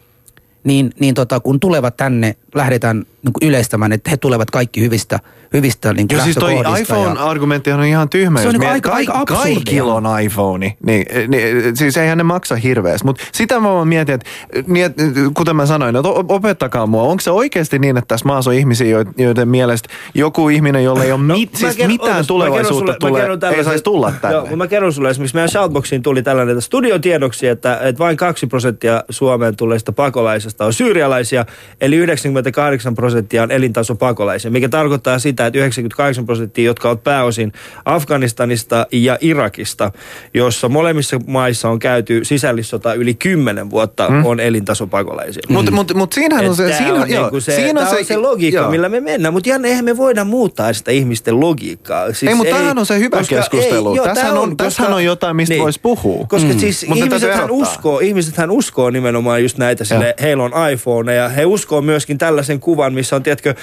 [0.65, 5.21] niin, niin tota, kun tulevat tänne, lähdetään niin kuin yleistämään, että he tulevat kaikki hyvistä,
[5.53, 8.41] hyvistä niin Joo, siis toi iPhone-argumenttihan on ihan tyhmä.
[8.43, 9.55] Se on miet- aika- aika absurdia.
[9.55, 10.77] Kaikilla on iPhone.
[10.87, 13.05] Niin, niin, siis eihän ne maksa hirveästi.
[13.07, 14.27] Mutta sitä mä vaan mietin, että
[14.67, 14.95] niin,
[15.35, 17.03] kuten mä sanoin, että opettakaa mua.
[17.03, 21.05] Onko se oikeasti niin, että tässä maassa on ihmisiä, joiden- joiden mielestä joku ihminen, jolla
[21.05, 24.13] ei ole mit, No, Mä siis kerron- mitään mä tulevaisuutta sulle- tulee, ei saisi tulla
[24.21, 24.37] tänne?
[24.37, 28.47] Joo, mä kerron sulle esimerkiksi meidän Shoutboxiin tuli tällainen että studiotiedoksi, että, että vain 2
[28.47, 31.47] prosenttia Suomeen tulleista pakolaisista on syyrialaisia,
[31.81, 37.53] eli 98 prosenttia on elintasopakolaisia, mikä tarkoittaa sitä, että 98 prosenttia, jotka ovat pääosin
[37.85, 39.93] Afganistanista ja Irakista,
[40.35, 44.25] jossa molemmissa maissa on käyty sisällissota yli 10 vuotta, mm.
[44.27, 45.43] on elintasopakolaisia.
[45.49, 48.17] Mutta mut, mut siinähän on se, siinä, on, joo, niinku se, siinä tää on se
[48.17, 48.71] logiikka, joo.
[48.71, 49.35] millä me mennään.
[49.35, 52.07] Mutta Janne, eihän me voida muuttaa sitä ihmisten logiikkaa.
[52.13, 53.95] Siis Ei, mutta tämähän on se hyvä keskustelu.
[53.95, 56.27] joo, Tässähän tää on- tässähän on jotain, mistä vois puhua.
[56.27, 56.59] Koska Mm.
[56.59, 61.29] siis Mutta täytyy ihmisethän uskoo, ihmisethän uskoo nimenomaan just näitä, sille, heillä on iPhone ja
[61.29, 63.55] he uskoo myöskin tällaisen kuvan, missä on, tiedätkö,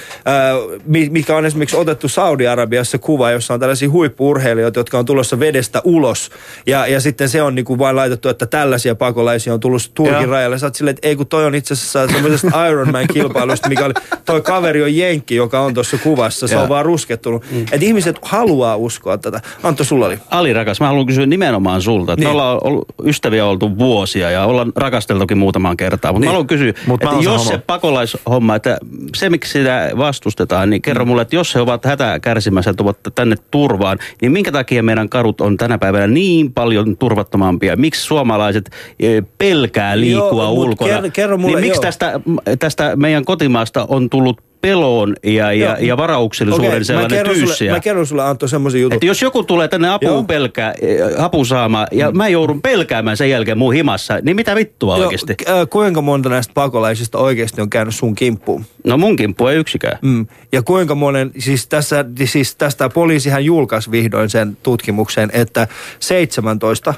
[0.86, 5.80] mi- mikä on esimerkiksi otettu Saudi-Arabiassa kuva, jossa on tällaisia huippuurheilijoita, jotka on tulossa vedestä
[5.84, 6.30] ulos.
[6.66, 10.30] Ja, ja sitten se on niinku vain laitettu, että tällaisia pakolaisia on tullut Turkin Joo.
[10.30, 10.58] rajalle.
[10.58, 13.94] Sä oot silleen, että ei kun toi on itse asiassa semmoisesta Ironman-kilpailusta, mikä oli,
[14.24, 16.48] toi kaveri on Jenkki, joka on tuossa kuvassa.
[16.48, 16.62] Se Joo.
[16.62, 17.44] on vaan ruskettunut.
[17.50, 17.60] Mm.
[17.60, 19.40] Että ihmiset haluaa uskoa tätä.
[19.62, 20.18] Antto, sulla oli.
[20.30, 22.12] Ali rakas, mä haluan kysyä nimenomaan sulta.
[22.12, 22.28] Että Niin.
[22.28, 26.14] Me ollaan ollut, ystäviä oltu vuosia ja ollaan rakasteltukin muutamaan kertaan.
[26.14, 26.28] Mutta Niin.
[26.28, 28.78] mä haluan kysyä, Mut että jos se pakolaishomma, että
[29.16, 33.36] se miksi sitä vastustetaan, niin kerro mulle, että jos he ovat hätää kärsimässä, ovat tänne
[33.50, 37.76] turvaan, niin minkä takia meidän kadut on tänä päivänä niin paljon turvattomampia?
[37.76, 40.94] Miksi suomalaiset eh, pelkää liikkua Joo, ulkona?
[40.94, 41.82] kerro- kerro mulle, niin miksi joo.
[41.82, 42.20] tästä,
[42.58, 45.76] tästä meidän kotimaasta on tullut peloon ja, ja, Joo.
[45.80, 47.72] ja varauksellisuuden mä sellainen sulle, tyyssiä?
[47.72, 48.94] mä kerron sulle Antto semmoisen jutun.
[48.94, 49.94] Että jos joku tulee tänne Joo.
[49.94, 54.54] apuun pelkää, eh, apuun saamaan, ja mä joudun pelkäämään sen jälkeen mun himassa, niin mitä
[54.54, 55.34] vittua oikeasti?
[55.34, 58.64] k- äh, kuinka monta näistä pakolaisista oikeasti on käynyt sun kimppuun?
[58.84, 59.98] No mun kimppu ei yksikään.
[60.02, 60.26] Mm.
[60.52, 65.68] Ja kuinka monen, siis, tässä, siis tästä poliisihan julkaisi vihdoin sen tutkimuksen, että
[66.00, 66.94] 17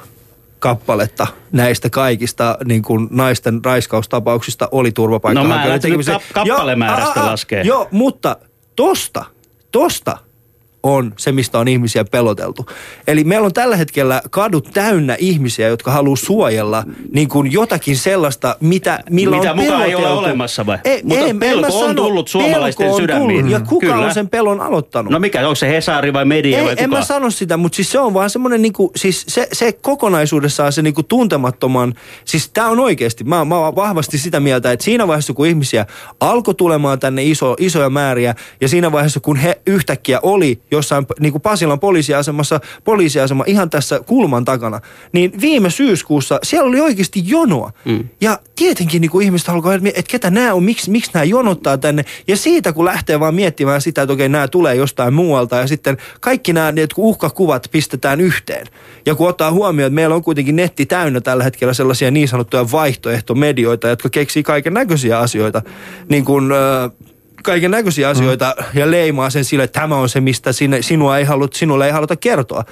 [0.58, 5.42] kappaletta näistä kaikista niin kuin naisten raiskaustapauksista oli turvapaikkaa.
[5.42, 5.64] No mä
[6.06, 7.62] kap- kappalemäärästä Joo, a- a- laskee.
[7.62, 8.36] Joo, mutta
[8.76, 9.24] tosta,
[9.72, 10.18] tosta
[10.82, 12.66] on se, mistä on ihmisiä peloteltu.
[13.06, 18.56] Eli meillä on tällä hetkellä kadut täynnä ihmisiä, jotka haluaa suojella niin kuin jotakin sellaista,
[18.60, 20.78] mitä, millä Mitä on mukaan ei ole olemassa vai?
[20.84, 23.28] Ei, Mutta ei, en pelko on sano, tullut suomalaisten pelko on sydämiin.
[23.28, 23.50] tullut.
[23.50, 24.06] Ja kuka kyllä.
[24.06, 25.12] on sen pelon aloittanut?
[25.12, 26.88] No mikä, onko se Hesari vai media ei, vai en kuka?
[26.88, 30.82] mä sano sitä, mutta siis se on vaan semmoinen niinku, siis se, se kokonaisuudessaan se
[30.82, 35.32] niinku tuntemattoman, siis tää on oikeasti, mä, mä oon vahvasti sitä mieltä, että siinä vaiheessa
[35.32, 35.86] kun ihmisiä
[36.20, 41.38] alkoi tulemaan tänne iso, isoja määriä ja siinä vaiheessa kun he yhtäkkiä oli jossain niinku
[41.38, 44.80] Pasilan poliisiasemassa, poliisiasema ihan tässä kulman takana,
[45.12, 47.72] niin viime syyskuussa siellä oli oikeasti jonoa.
[47.84, 48.08] Mm.
[48.20, 52.04] Ja tietenkin niinku ihmiset alkoi, että et ketä nämä on, miksi, miksi nämä jonottaa tänne.
[52.28, 55.96] Ja siitä kun lähtee vaan miettimään sitä, että okei nämä tulee jostain muualta ja sitten
[56.20, 58.66] kaikki nämä ne uhkakuvat pistetään yhteen.
[59.06, 62.70] Ja kun ottaa huomioon, että meillä on kuitenkin netti täynnä tällä hetkellä sellaisia niin sanottuja
[62.72, 65.62] vaihtoehtomedioita, jotka keksii kaiken näköisiä asioita,
[66.08, 66.52] niin kuin...
[66.52, 67.08] Äh,
[67.42, 68.78] kaiken näköisiä asioita mm.
[68.78, 71.92] ja leimaa sen sille, että tämä on se, mistä sinne, sinua ei halut, sinulle ei
[71.92, 72.64] haluta kertoa.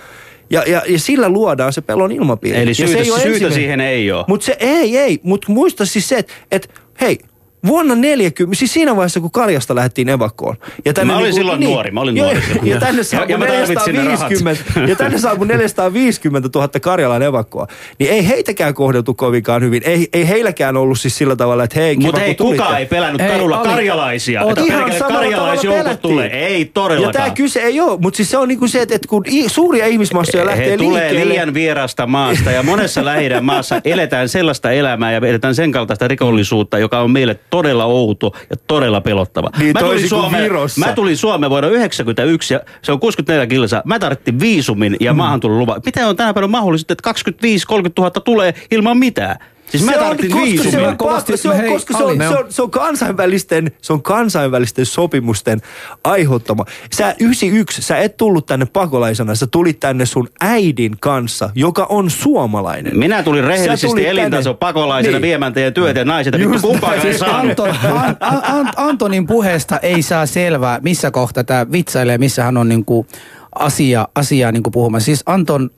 [0.50, 2.58] Ja, ja, ja sillä luodaan se pelon ilmapiiri.
[2.58, 4.24] Eli ja syytä, ei syytä siihen ei ole.
[4.28, 5.20] Mutta se ei, ei.
[5.22, 7.18] Mutta muista siis se, että et, hei,
[7.66, 10.56] Vuonna 40, siis siinä vaiheessa, kun Karjasta lähdettiin evakkoon.
[10.84, 12.66] Ja Mä olin niinku- silloin nuori, mä olin nuori silloin.
[12.68, 14.30] Ja tänne Ja- saapui ja mä tarvitsin ne rahat.
[14.30, 17.66] 450, ja tänne saapui 450 000 Karjalan evakkoa.
[17.98, 19.82] Niin ei heitäkään kohdeltu kovinkaan hyvin.
[19.84, 22.62] Ei, ei heilläkään ollut siis sillä tavalla, että hei, Mutta ei kun tulitte.
[22.62, 24.42] kukaan ei pelännyt Ei, kadulla Ali, karjalaisia.
[24.48, 26.46] Että Ihan karjalaisjoukot tulee.
[26.46, 27.12] Ei Ja todellakaan.
[27.12, 30.46] tämä kyse ei ole, mutta siis se on niinku se, että, että kun suuria ihmismassoja
[30.46, 31.32] lähtee He tulee liikkeelle...
[31.32, 36.78] liian vierasta maasta ja monessa lähi maassa eletään sellaista elämää ja eletään sen kaltaista rikollisuutta,
[36.78, 39.50] joka on meille todella outo ja todella pelottava.
[39.58, 40.86] Niin mä, tulin Suomeen, Virossa.
[40.86, 43.82] mä tulin Suomeen vuonna 1991 ja se on 64 kilsaa.
[43.84, 45.80] Mä tarvittiin viisumin ja maahantuloluvan.
[45.86, 49.36] Mitä on tänä päivänä mahdollista, että 25-30 000 tulee ilman mitään?
[49.70, 52.28] Siis mä Se on, koska se on, pakko, se on, Hei, koska se on, se,
[52.28, 55.60] on, se, on kansainvälisten, se on kansainvälisten sopimusten
[56.04, 56.64] aiheuttama.
[56.96, 62.10] Sä 91, sä et tullut tänne pakolaisena, sä tulit tänne sun äidin kanssa, joka on
[62.10, 62.98] suomalainen.
[62.98, 65.22] Minä tulin rehellisesti elintaso tänne- pakolaisena Niin.
[65.22, 66.34] viemään teidän työtä ja naiset.
[66.38, 67.06] Vittu kumpaakaan näin.
[67.06, 67.30] ei Siis.
[67.32, 72.56] Anton, An, An, An, Antonin puheesta ei saa selvää, missä kohta tämä vitsailee, missä hän
[72.56, 73.06] on niinku
[73.54, 75.04] asia, asiaa niinku puhumassa.
[75.04, 75.70] Siis Anton,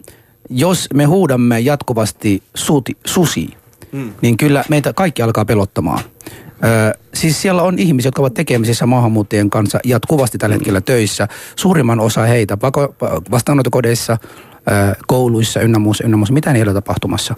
[0.50, 3.48] jos me huudamme jatkuvasti suti, susi,
[3.92, 4.12] mm.
[4.22, 6.00] niin kyllä meitä kaikki alkaa pelottamaan.
[6.64, 11.28] Ö, siis siellä on ihmisiä, jotka ovat tekemisissä maahanmuuttajien kanssa jatkuvasti tällä hetkellä töissä.
[11.56, 12.94] Suurimman osa heitä pako-
[13.30, 14.18] vastaanottokodeissa,
[15.06, 16.34] kouluissa ynnä muussa, ynnä muussa.
[16.34, 17.34] Mitä niillä on tapahtumassa?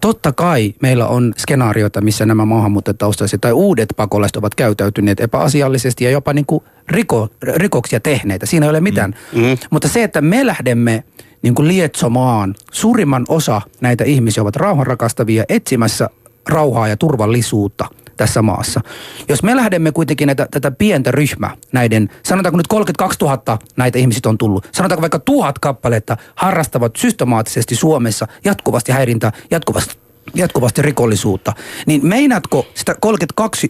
[0.00, 6.10] Totta kai meillä on skenaarioita, missä nämä maahanmuuttajataustaiset tai uudet pakolaiset ovat käytäytyneet epäasiallisesti ja
[6.10, 8.46] jopa niin kuin riko, rikoksia tehneitä.
[8.46, 9.14] Siinä ei ole mitään.
[9.32, 9.58] Mm.
[9.70, 11.04] Mutta se, että me lähdemme
[11.42, 16.10] niin kuin lietsomaan, suurimman osa näitä ihmisiä ovat rauhanrakastavia etsimässä
[16.48, 17.86] rauhaa ja turvallisuutta
[18.16, 18.80] tässä maassa.
[19.28, 24.20] Jos me lähdemme kuitenkin näitä, tätä pientä ryhmää, näiden, sanotaanko nyt 32 000 näitä ihmisiä
[24.26, 29.98] on tullut, sanotaanko vaikka tuhat kappaletta harrastavat systemaattisesti Suomessa jatkuvasti häirintää, jatkuvasti,
[30.34, 31.52] jatkuvasti rikollisuutta,
[31.86, 33.68] niin meinaatko sitä 32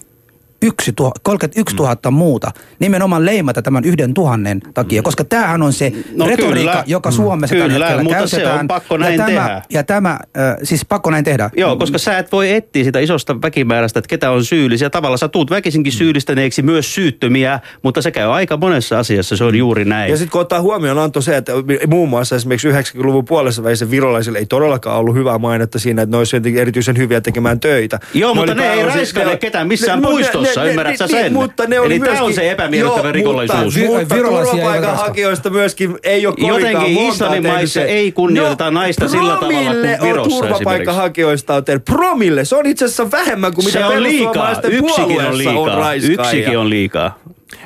[0.62, 5.92] yksi tuha, 31 000 muuta nimenomaan leimata tämän yhden tuhannen takia, koska tämähän on se
[6.14, 6.84] No retoriikka, kyllä.
[6.86, 8.68] joka Suomessa Kyllä, tällä hetkellä mutta se on käytetään.
[8.68, 9.62] pakko ja näin tämä, tehdä.
[9.70, 10.18] Ja tämä, äh,
[10.62, 11.50] siis pakko näin tehdä.
[11.56, 14.90] Joo, koska sä et voi etsiä sitä isosta väkimäärästä, että ketä on syyllisiä.
[14.90, 19.54] Tavallaan sä tuut väkisinkin syyllistäneeksi myös syyttömiä, mutta se käy aika monessa asiassa, se on
[19.54, 20.10] juuri näin.
[20.10, 21.52] Ja sitten kun ottaa huomioon Anto se, että
[21.86, 26.18] muun muassa esimerkiksi 90-luvun puolessa välissä virolaisille ei todellakaan ollut hyvää mainetta siinä, että ne
[26.18, 27.98] olisivat erityisen hyviä tekemään töitä.
[28.14, 31.32] Joo, mutta oli ne ei raiskaile ne- ketään missään ne- puistossa, ymmärrät sä sen?
[31.32, 33.76] Mutta ne Eli oli tää on myöskin- se epämiellyttävä Joo, rikollisuus.
[33.76, 37.86] Mutta, mutta turvapaikanhakijoista myöskin ei ole kovinkaan Jotenkin montaa Islannin tehnyt maissa se.
[37.86, 41.84] ei kunnioiteta naista sillä tavalla kuin Virossa turvapaikanhakijoista on tehnyt.
[41.84, 45.76] Promille, se on itse asiassa vähemmän kuin mitä se perussuomalaisten Yksikin on puolueessa on liikaa.
[45.78, 46.22] raiskaajia.
[46.22, 47.18] Yksikin on liikaa.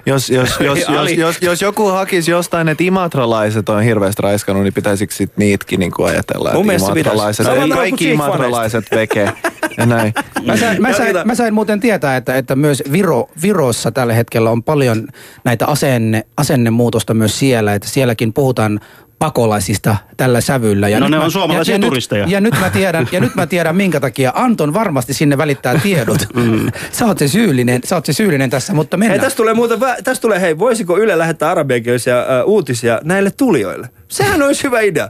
[0.07, 4.74] Jos, jos, jos, jos, jos, jos joku hakisi jostain, että imatralaiset on hirveästi raiskannut, niin
[4.74, 9.24] pitäisikö sit niitäkin niin kuin ajatella, että imatralaiset, ei kaikki imatralaiset veke
[9.79, 10.14] ja näin.
[10.47, 14.51] Mä sain, mä, sain, mä sain muuten tietää, että, että myös Viro, Virossa tällä hetkellä
[14.51, 15.07] on paljon
[15.45, 18.81] näitä asenne, asennemuutosta myös siellä, että sielläkin puhutaan
[19.18, 20.89] pakolaisista tällä sävyllä.
[20.89, 22.25] Ja No nyt ne mä- on suomalaisia ja, ja turisteja.
[22.25, 25.79] Nyt, ja, nyt mä tiedän, ja nyt mä tiedän, minkä takia Anton varmasti sinne välittää
[25.79, 26.27] tiedot.
[26.35, 26.70] Mm.
[26.93, 29.20] sä, oot se syyllinen, sä oot se syyllinen tässä, mutta Hei, mennään.
[29.20, 33.89] tästä tulee muuten, vä- tästä tulee, hei, voisiko Yle lähettää arabiankielisiä äh, uutisia näille tulijoille?
[34.09, 35.09] Sehän olisi hyvä idea.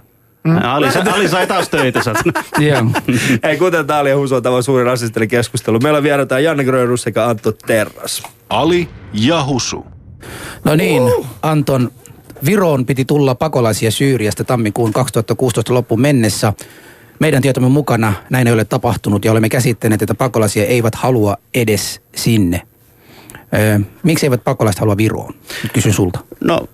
[0.63, 2.03] Ali, Ali sai taas töitä.
[2.03, 2.13] sä
[2.59, 2.85] Joo.
[3.45, 5.79] Hei, kuten Taali ja Huso, tämä on suuri rasistinen keskustelu.
[5.79, 8.23] Meillä on vieraita Janne Grönrus sekä Antto Terras.
[8.51, 9.87] Ali ja Husu.
[10.65, 11.03] No niin,
[11.43, 11.91] Anton,
[12.45, 16.53] Viroon piti tulla pakolaisia Syyriasta tammikuun 2016 loppuun mennessä.
[17.19, 22.01] Meidän tietomme mukana näin ei ole tapahtunut ja olemme käsittäneet, että pakolaisia eivät halua edes
[22.17, 22.63] sinne.
[23.55, 25.35] Öö, miksi eivät pakolaiset halua Viroon?
[25.63, 26.21] Nyt kysyn sulta.
[26.41, 26.69] No,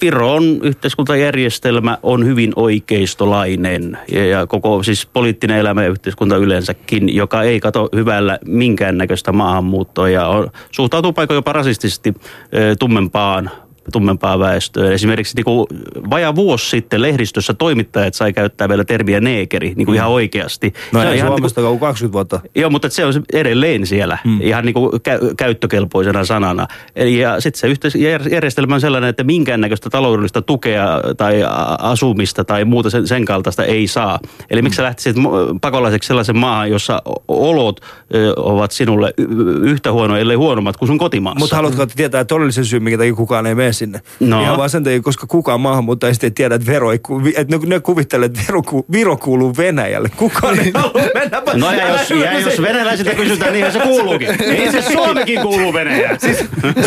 [0.00, 3.98] Viron yhteiskuntajärjestelmä on hyvin oikeistolainen.
[4.12, 10.08] Ja, ja koko siis poliittinen elämä ja yhteiskunta yleensäkin, joka ei kato hyvällä minkäännäköistä maahanmuuttoa.
[10.08, 12.14] Ja on, suhtautuu paikoin jopa rasistisesti
[12.52, 13.50] e, tummempaan
[13.92, 14.92] tummempaa väestöä.
[14.92, 15.66] Esimerkiksi niin kuin
[16.10, 20.72] vajaa vuosi sitten lehdistössä toimittajat sai käyttää vielä termiä neekeri niin kuin ihan oikeasti.
[20.92, 22.40] No Se on ei ihan niin kuin- Suomesta kuin 20 vuotta.
[22.54, 24.40] Joo, mutta se on edelleen siellä mm.
[24.40, 26.66] ihan niin kuin kä- käyttökelpoisena sanana.
[26.96, 30.86] Eli Ja sitten se yhteisjärjestelmä on sellainen, että minkäännäköistä taloudellista tukea
[31.16, 31.42] tai
[31.78, 34.18] asumista tai muuta sen, sen kaltaista ei saa.
[34.50, 35.16] Eli miksi sä lähtisit
[35.60, 37.80] pakolaiseksi sellaisen maahan, jossa olot
[38.14, 39.26] ö, ovat sinulle y-
[39.62, 41.38] yhtä huonoja, ellei huonommat kuin sun kotimaassa?
[41.38, 44.00] Mutta haluatko tietää todellisen syyn, minkä takia kukaan ei mene sinne.
[44.20, 44.42] No.
[44.42, 46.98] Ihan vaan sen takia, koska kukaan maahanmuuttaja ei tiedä, että, vero ei,
[47.36, 50.08] että ne, ne kuvittelee, että Viro, ku- Viro kuuluu Venäjälle.
[50.16, 51.42] Kukaan ei halua mennä.
[51.54, 54.28] No ja jos, ja jos venäläisiltä kysytään, niin se kuuluukin.
[54.42, 56.20] Ei se Suomikin kuuluu Venäjään.
[56.28, 56.38] Siis,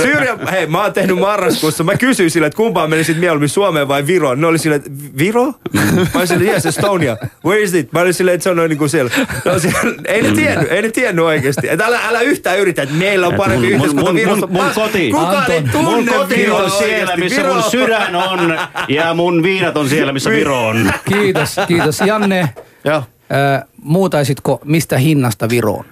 [0.02, 1.84] Syyria, hei, mä oon tehnyt marraskuussa.
[1.84, 4.42] Mä kysyin sille, että kumpaan menisit mieluummin Suomeen vai Viroon.
[4.42, 5.46] Ne oli silleen, että Viro?
[5.74, 7.18] Mä olin silleen, yes, Estonia.
[7.46, 7.94] Where is it?
[7.94, 9.12] Mä olin silleen, että se on noin niin kuin siellä.
[9.46, 11.70] No, siellä ei ne tiennyt, ei ne tiennyt oikeasti.
[11.70, 14.48] Että älä, älä yhtään yritä, että meillä on parempi Mun- yhteiskunta mun- Virossa.
[14.48, 15.12] mun- mun Mä- koti.
[15.12, 18.60] Kukaan ei Anton, tunne mun koti Viroa on siellä, missä Viro mun sydän on.
[18.88, 20.92] Ja mun viinat on siellä, missä Viro on.
[21.10, 22.00] Kiitos, kiitos.
[22.06, 22.50] Janne,
[22.86, 23.04] Joo.
[23.32, 25.86] ö, muutaisitko mistä hinnasta Viroon?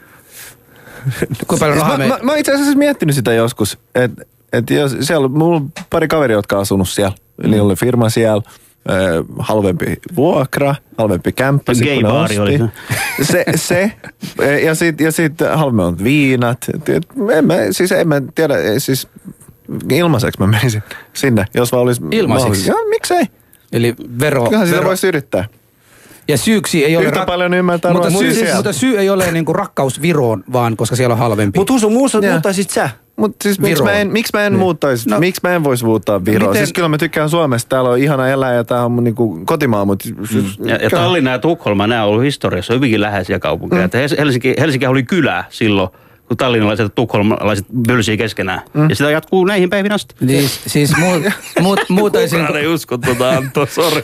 [1.48, 4.24] Kuinka paljon rahaa Mä, mä, mä itse asiassa miettinyt sitä joskus, että
[4.54, 7.16] et jos siellä on, mulla on pari kaveria, jotka on asunut siellä.
[7.44, 7.50] Mm.
[7.52, 8.42] Niillä oli firma siellä,
[8.90, 11.74] ö, halvempi vuokra, halvempi kämppä.
[11.74, 12.60] ne Gay-baari oli.
[13.22, 13.92] Se, se
[14.64, 16.58] ja sitten ja sit halvemmat viinat.
[16.76, 19.08] Et- et En mä, siis en mä tiedä, siis
[19.92, 22.70] ilmaiseksi mä menisin sinne, jos vaan olisi Ilmaiseksi?
[22.70, 23.24] Joo, miksei?
[23.72, 24.44] Eli vero...
[24.44, 25.46] Kyllähän sitä vero voisi yrittää.
[26.28, 27.06] ja syyksi ei ole...
[27.06, 28.56] Yhtä paljon ymmärtää mutta, syy, siellä.
[28.56, 31.60] mutta syy ei ole niinku rakkaus Viroon, vaan koska siellä on halvempi.
[31.60, 32.90] Mut Husu, muussa muuttaisit sä.
[33.16, 34.60] Mutta siis miksi mä en, miksi mä en Niin.
[34.60, 35.20] muuttaisi, No.
[35.20, 36.50] miksi mä en voisi muuttaa Viroon?
[36.52, 39.40] Miten- Siis kyllä mä tykkään Suomesta, täällä on ihana elää ja tää on mun niinku
[39.46, 43.88] kotimaa, mutta siis, Ja, ja Tallinna ja Tukholma, nämä on ollut historiassa hyvinkin läheisiä kaupunkeja.
[43.88, 44.18] Mm.
[44.18, 45.90] Helsinki, Helsinki oli kylä silloin,
[46.30, 48.62] kun tallinnalaiset ja tukholmalaiset pylsii keskenään.
[48.74, 48.90] Mm.
[48.90, 50.16] Ja sitä jatkuu näihin päivin asti.
[50.28, 51.06] Siis, siis mu,
[51.64, 54.04] mu, muutaisin, Kukaan ei usko tota Antto, sori.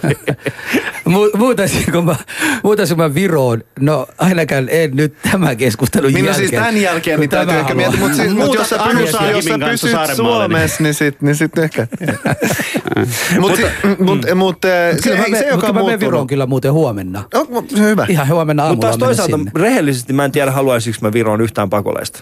[1.05, 2.15] mu, muutaisinko, mä,
[2.63, 3.63] muutaisinko mä Viroon?
[3.79, 6.49] No ainakaan en nyt tämän keskustelun Niin no jälkeen.
[6.49, 9.45] siis tämän jälkeen niin täytyy tämä ehkä miettiä, mutta siis, mut jos sä pysyt, jos
[9.45, 11.87] sä pysyt Suomessa, niin sit, niin sit ehkä.
[13.39, 13.61] Mutta
[13.99, 16.45] mut, mut, se, Kyllä mä, ei, me, se, joka mutta on mä menen Viroon kyllä
[16.45, 17.23] muuten huomenna.
[17.31, 18.05] Se on hyvä.
[18.09, 21.69] Ihan huomenna Mutta aamulla taas mennä toisaalta rehellisesti mä en tiedä, haluaisinko mä Viroon yhtään
[21.69, 22.14] pakolaista.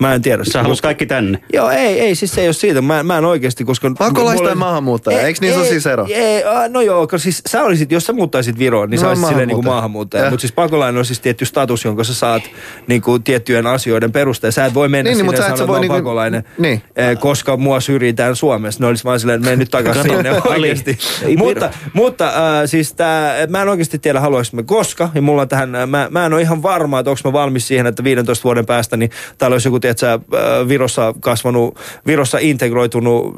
[0.00, 0.44] Mä en tiedä.
[0.44, 1.38] Sä haluat kaikki tänne.
[1.52, 2.80] Joo, ei, ei, siis se ei ole siitä.
[2.82, 3.90] Mä, mä en oikeasti, koska...
[3.98, 6.06] Pakolaista mulla- ja maahanmuuttaja, eikö niissä ole siis ero?
[6.10, 9.28] Ei, no joo, koska siis sä olisit, jos sä muuttaisit Viroon, niin No, sä olisit
[9.28, 10.20] silleen niin kuin maahanmuuttaja.
[10.20, 10.24] maahanmuuttaja.
[10.24, 10.30] Ja.
[10.30, 12.42] Mutta siis pakolainen on siis tietty status, jonka sä saat
[12.86, 14.52] niin kuin tiettyjen asioiden perusteella.
[14.52, 15.96] Sä et voi mennä Niin, niin, niin, sinne mutta ja sä et sanoa, että niinku-
[15.96, 16.82] pakolainen, niin.
[16.96, 18.80] eh, koska mua syrjitään Suomessa.
[18.80, 20.98] Ne olisi vaan silleen, että mene nyt takaisin Kato, sinne Ali, oikeasti.
[21.22, 22.32] ei mutta mutta äh,
[22.66, 25.08] siis tää, mä en oikeasti tiedä, haluaisinko mä koska.
[25.14, 27.86] Ja mulla tähän, äh, mä, mä en ole ihan varma, että onko mä valmis siihen,
[27.86, 33.36] että 15 vuoden päästä, niin täällä olisi joku, tiedätkö, äh, Virossa kasvanut, Virossa integroitunut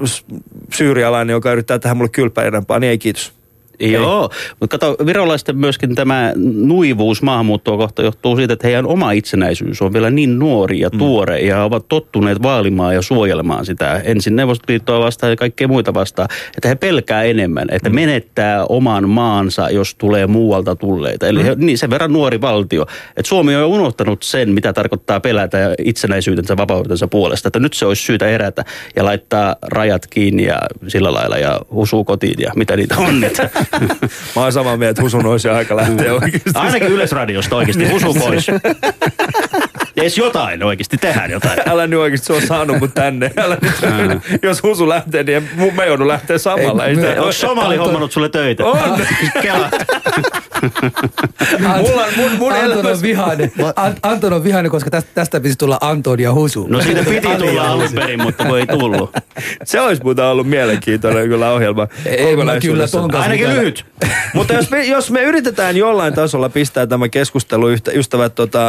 [0.73, 3.42] syyrialainen, joka yrittää tehdä mulle kylppäidempaa, niin ei kiitos.
[3.91, 4.31] Joo,
[4.61, 9.93] mutta kato, virolaisten myöskin tämä nuivuus maahanmuuttoa kohta johtuu siitä, että heidän oma itsenäisyys on
[9.93, 11.49] vielä niin nuori ja tuore mm.
[11.49, 16.69] ja ovat tottuneet vaalimaan ja suojelemaan sitä ensin Neuvostoliittoa vastaan ja kaikkea muita vastaan, että
[16.69, 17.95] he pelkää enemmän, että mm.
[17.95, 21.27] menettää oman maansa, jos tulee muualta tulleita.
[21.27, 21.45] Eli mm.
[21.45, 25.75] he, niin sen verran nuori valtio, että Suomi on jo unohtanut sen, mitä tarkoittaa pelätä
[25.79, 28.65] itsenäisyytensä vapautensa puolesta, että nyt se olisi syytä erätä
[28.97, 30.59] ja laittaa rajat kiinni ja
[30.89, 33.21] sillä lailla ja husuu kotiin ja mitä niitä on.
[33.21, 33.51] niitä.
[34.37, 36.51] Mä oon samaa mieltä, että Husun olisi aika lähteä oikeasti.
[36.55, 38.47] Ainakin Yleisradiosta oikeasti, husu pois.
[39.97, 41.59] Edes jotain oikeasti, tehdään jotain.
[41.69, 43.31] Älä nyt oikeasti, se on saanut mut tänne.
[43.37, 43.73] Älä nyt,
[44.43, 46.85] jos Husu lähtee, niin mu- mä joudun lähteä samalla.
[46.85, 48.65] Ei, Ei, me- Onko Somali hommannut sulle töitä?
[48.65, 48.79] On.
[49.43, 49.71] Kela.
[51.79, 53.53] Mulla on- mun- mun Anton on vihainen.
[53.77, 56.67] An, Anton on vihainen, koska tästä, tästä pitäisi tulla Anton ja Husu.
[56.67, 59.11] No siitä piti tulla alun perin, mutta kun ei tullut.
[59.65, 61.89] Se olisi muuten ollut mielenkiintoinen kyllä ohjelma.
[62.07, 63.85] Ei, mä kyllä ton kanssa Ainakin lyhyt.
[64.35, 68.61] Mutta jos me, jos me yritetään jollain tasolla pistää tämä keskustelu yhtä, ystävät tota,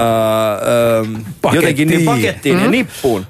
[0.54, 1.16] ähm,
[1.54, 2.66] jotenkin niin pakettiin Mm-hmm.
[2.66, 3.26] ja nippuun,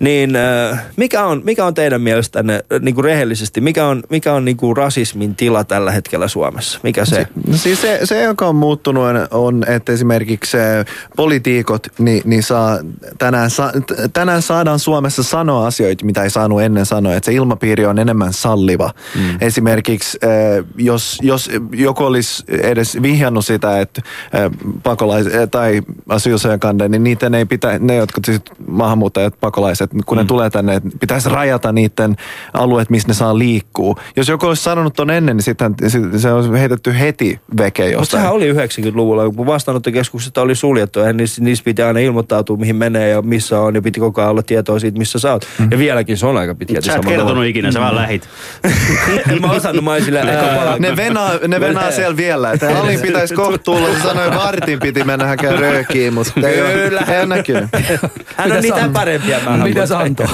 [0.00, 4.32] niin äh, mikä, on, mikä on teidän mielestänne äh, niin kuin rehellisesti, mikä on, mikä
[4.32, 6.80] on niin kuin rasismin tila tällä hetkellä Suomessa?
[6.82, 7.26] Mikä se?
[7.46, 10.84] No siis se, se, joka on muuttunut, on- että esimerkiksi eh,
[11.16, 12.78] poliitikot, niin, niin saa,
[13.18, 13.72] tänään, sa,
[14.12, 18.32] tänään saadaan Suomessa sanoa asioita, mitä ei saanut ennen sanoa, että se ilmapiiri on enemmän
[18.32, 18.90] salliva.
[19.14, 19.38] Mm.
[19.40, 24.50] Esimerkiksi eh, jos, jos joku olisi edes vihjannut sitä, että eh,
[24.82, 30.22] pakolais, eh, tai asylsöjakande, niin niiden ei pitää, ne jotka siis maahanmuuttajat, pakolaiset, kun mm.
[30.22, 32.16] ne tulee tänne, että pitäisi rajata niiden
[32.54, 33.98] alueet, missä ne saa liikkuu.
[34.16, 35.74] Jos joku olisi sanonut ton ennen, niin sitten
[36.16, 38.20] se olisi heitetty heti veke Mutta jostain.
[38.20, 43.08] sehän oli 90-luvulla, kun vastaanottokeskukset oli suljettu, ja niissä, niissä piti aina ilmoittautua, mihin menee
[43.08, 45.46] ja missä on, ja piti koko ajan olla tietoa siitä, missä sä oot.
[45.58, 45.68] Mm.
[45.70, 47.44] Ja vieläkin se on aika pitkälti Sä et kertonut tavalla.
[47.44, 48.28] ikinä, sä vaan lähit.
[49.32, 52.52] en mä osannut, mä ää, Ne venaa, ne venaa siellä vielä.
[52.52, 53.88] Että Alin pitäisi kohta tulla.
[53.94, 57.68] Se sanoi, vartin piti mennä hakea röökiin, mutta ei ole, ei ole näkynyt.
[58.36, 59.40] Hän on niitä parempia
[59.82, 60.28] Mitä, se antoa.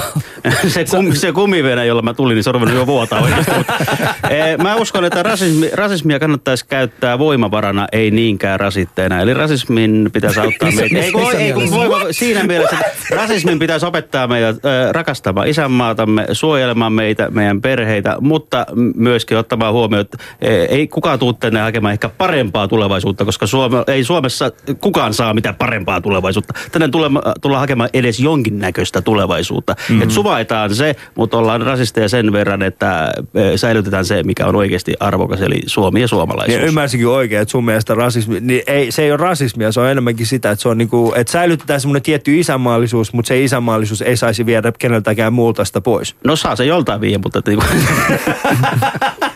[0.67, 3.51] se, kum, se kumivenä, jolla mä tulin, niin se on jo vuotaa oikeasti.
[3.57, 3.73] Mutta,
[4.29, 9.19] eh, mä uskon, että rasismi, rasismia kannattaisi käyttää voimavarana, ei niinkään rasitteena.
[9.21, 10.99] Eli rasismin pitäisi auttaa meitä.
[10.99, 16.27] Ei, kun, ei, kun voima, siinä mielessä, että rasismin pitäisi opettaa meidät äh, rakastamaan isänmaatamme,
[16.31, 18.65] suojelemaan meitä, meidän perheitä, mutta
[18.95, 23.83] myöskin ottamaan huomioon, että eh, ei kukaan tule tänne hakemaan ehkä parempaa tulevaisuutta, koska Suome,
[23.87, 26.53] ei Suomessa kukaan saa mitään parempaa tulevaisuutta.
[26.71, 29.34] Tänne tulema, tullaan hakemaan edes jonkinnäköistä tulevaisuutta.
[29.43, 30.01] Mm-hmm.
[30.01, 34.93] Et suvaitaan se, mutta ollaan rasisteja sen verran, että eh, säilytetään se, mikä on oikeasti
[34.99, 36.57] arvokas, eli Suomi ja suomalaisuus.
[36.57, 39.89] Niin ymmärsinkin oikein, että sun mielestä rasismi, niin ei, se ei ole rasismia, se on
[39.89, 44.17] enemmänkin sitä, että se on niinku, että säilytetään semmoinen tietty isänmaallisuus, mutta se isänmaallisuus ei
[44.17, 46.15] saisi viedä keneltäkään muulta sitä pois.
[46.23, 47.41] No saa se joltain viiä, mutta...
[47.47, 47.65] Niinku,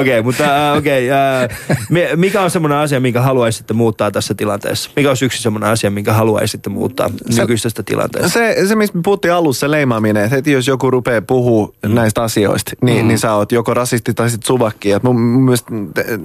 [0.00, 1.48] Okei, okay, mutta äh, okei, okay,
[2.02, 4.90] äh, mikä on semmoinen asia, minkä haluaisitte muuttaa tässä tilanteessa?
[4.96, 8.30] Mikä olisi yksi semmoinen asia, minkä haluaisitte muuttaa nykyisestä tilanteesta?
[8.30, 11.94] Se, se, mistä me puhuttiin alussa, se leimaaminen, että heti jos joku rupeaa puhua mm.
[11.94, 13.08] näistä asioista, niin, mm.
[13.08, 14.92] niin sä oot joko rasisti tai sit suvakki.
[14.92, 15.70] Et mun, mun mielestä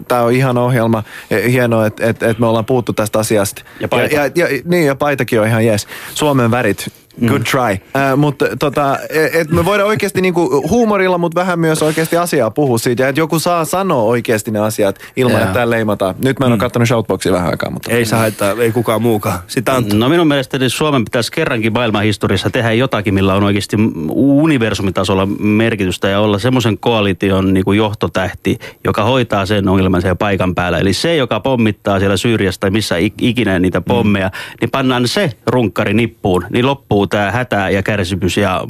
[0.07, 3.61] tämä on ihan ohjelma, ja hienoa, että et, et me ollaan puhuttu tästä asiasta.
[3.80, 4.15] Ja paita.
[4.15, 5.88] Ja, ja, ja, niin, ja paitakin on ihan jees.
[6.15, 6.93] Suomen värit,
[7.28, 7.78] good try.
[8.01, 8.97] Äh, mutta tota,
[9.34, 13.03] et me voidaan oikeasti niinku huumorilla, mutta vähän myös oikeasti asiaa puhua siitä.
[13.03, 15.41] Ja että joku saa sanoa oikeasti ne asiat ilman, Joo.
[15.41, 16.15] että täällä leimataan.
[16.24, 17.91] Nyt mä en ole katsonut Shoutboxia vähän aikaa, mutta...
[17.91, 19.39] Ei saa haittaa, ei kukaan muukaan.
[19.47, 23.78] Sitä on No minun mielestäni Suomen pitäisi kerrankin maailmanhistoriassa tehdä jotakin, millä on oikeasti
[24.09, 30.55] universumitasolla merkitystä ja olla semmoisen koalition niin kuin johtotähti, joka hoitaa sen ongelman siellä paikan
[30.55, 30.78] päällä.
[30.78, 34.57] Eli se, joka pommittaa siellä Syyriassa tai missä ik- ikinä niitä pommeja, mm.
[34.61, 38.62] niin pannaan se runkkari nippuun, niin loppuu tämä hätä ja kärsimys ja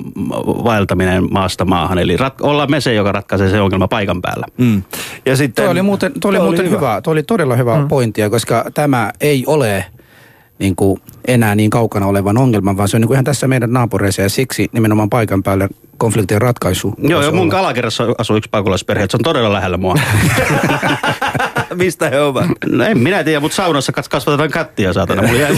[0.63, 1.97] vaeltaminen maasta maahan.
[1.97, 4.45] Eli rat- ollaan me se, joka ratkaisee se ongelma paikan päällä.
[4.57, 4.83] Mm.
[5.25, 7.01] Ja sitten, Toi oli muuten, toi oli Toi muuten hyvä.
[7.01, 7.87] Toi oli todella hyvä mm.
[7.87, 9.85] pointtia, koska tämä ei ole
[10.59, 13.73] niin kuin enää niin kaukana olevan ongelman, vaan se on niin kuin ihan tässä meidän
[13.73, 16.93] naapureissa ja siksi nimenomaan paikan päällä konfliktien ratkaisu.
[16.97, 17.51] Joo, ja mun olla.
[17.51, 19.95] kalakerrassa asuu yksi pakolaisperhe, että se on todella lähellä mua.
[21.73, 22.45] Mistä he ovat?
[22.65, 25.21] No en minä tiedä, mutta saunassa kas- kasvatetaan kattia, saatana.
[25.21, 25.55] Mulla, jäi...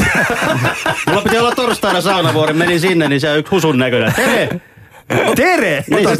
[1.07, 4.13] Mulla piti olla torstaina saunavuori, menin sinne, niin se on yksi husun näköinen.
[4.15, 4.61] Tere!
[5.35, 5.83] Tere!
[5.89, 6.19] Niin, siis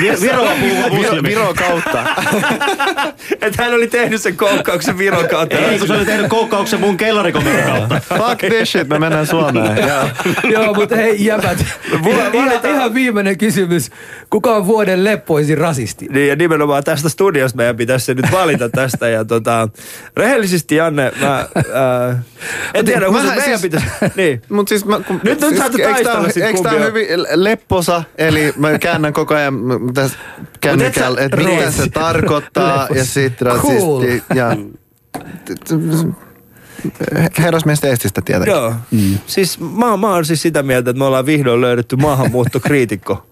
[0.00, 0.48] niin Viro,
[0.90, 1.28] muslimi.
[1.28, 2.04] Viro kautta.
[3.42, 5.56] Että hän oli tehnyt sen koukkauksen Viron kautta.
[5.58, 8.00] Ei, kun se oli tehnyt koukkauksen mun kellarikomeron kautta.
[8.18, 9.76] Fuck this shit, me mennään Suomeen.
[10.52, 10.74] Joo.
[10.74, 11.64] Mutta hei jäbät,
[12.32, 13.90] ihan, ihan, viimeinen kysymys.
[14.30, 16.06] Kuka on vuoden leppoisin rasisti?
[16.10, 19.08] Niin ja nimenomaan tästä studiosta meidän pitäisi se nyt valita tästä.
[19.08, 19.68] Ja tota,
[20.16, 22.16] rehellisesti Janne, mä äh,
[22.74, 23.86] en tiedä, kun meidän siis- pitäisi...
[24.16, 24.42] Niin.
[24.48, 27.26] Mut siis mä, kun, Nyt- nyt siis, saatte taistella sit Eikö tää kumpi on?
[27.92, 29.54] Lepposa, eli mä käännän koko ajan
[29.94, 30.18] tässä
[30.60, 34.00] kännykällä, että mitä se tarkoittaa ja sitten Cool.
[34.00, 34.56] rasisti ja...
[37.38, 38.54] Herrasmies teestistä tietenkin.
[38.54, 38.74] Joo.
[38.90, 39.18] Mm.
[39.26, 43.26] Siis mä, mä oon siis sitä mieltä, että me ollaan vihdoin löydetty maahanmuuttokriitikko.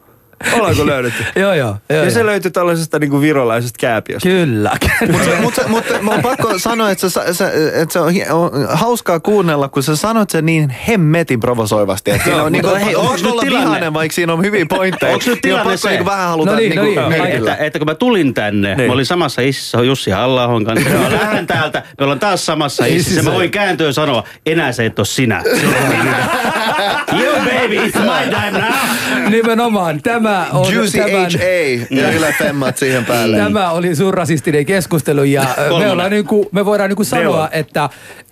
[0.58, 1.24] Ollaanko löydetty?
[1.40, 1.68] Joo, joo.
[1.68, 2.10] joo, Ja joo.
[2.10, 4.28] se löytyi tällaisesta niinku virolaisesta kääpiöstä.
[4.28, 4.72] Kyllä.
[5.12, 8.50] Mutta mut, se- mut, mä oon pakko sanoa, että se, se, että se on, on
[8.68, 12.10] hauskaa kuunnella, kun sä sanot sen niin hemmetin provosoivasti.
[12.10, 13.66] Että siinä on, niin kuin, hei, hei, onks onko nyt tilanne?
[13.66, 15.12] vihainen, vaikka siinä on hyviä pointteja.
[15.12, 15.88] Onks nyt Niin on tilanne pakko se?
[15.88, 17.24] niinku vähän haluta No niin, niinku, no niin.
[17.26, 18.86] Että, että kun mä tulin tänne, niin.
[18.86, 20.88] mä olin samassa ississä Jussi halla kanssa.
[20.90, 23.22] Mä lähden täältä, me ollaan taas samassa ississä.
[23.22, 25.42] Mä voin kääntyä ja sanoa, enää se et ole sinä.
[27.20, 29.30] you baby, it's my time now.
[29.30, 30.02] Nimenomaan.
[30.02, 33.36] Tämä on Juicy tämän, HA ja Yle Femmat siihen päälle.
[33.36, 37.88] Tämä oli sun rasistinen keskustelu ja ö, me, ollaan niinku, me voidaan niinku sanoa, että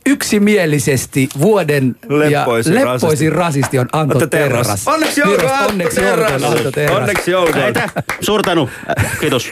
[0.06, 4.66] yksimielisesti vuoden Leppoisin ja leppoisin rasisti on Anto Anto Terras.
[4.66, 4.88] Terras.
[4.88, 6.32] Onneksi olkoon, Anto Onneksi Terras.
[6.32, 6.96] olkoon Anto Terras.
[6.96, 7.64] Onneksi olkoon.
[7.64, 7.88] Eitä,
[8.20, 8.70] suurtanu.
[8.98, 9.50] Äh, Kiitos.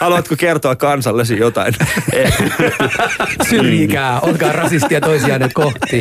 [0.00, 1.74] Haluatko kertoa kansallesi jotain?
[3.48, 6.00] Syrjikää, olkaa rasistia toisiaan kohti.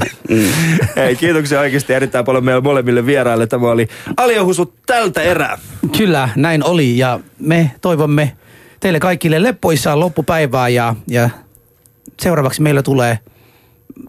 [0.96, 3.48] Hei, kiitoksia oikeasti erittäin paljon meille molemmille vieraille.
[3.48, 3.88] Tämä oli
[4.18, 5.58] Aliohusu tältä erää.
[5.98, 8.38] Kyllä, näin oli ja me toivomme
[8.80, 11.30] teille kaikille leppoissaan loppupäivää ja, ja
[12.22, 13.20] seuraavaksi meillä tulee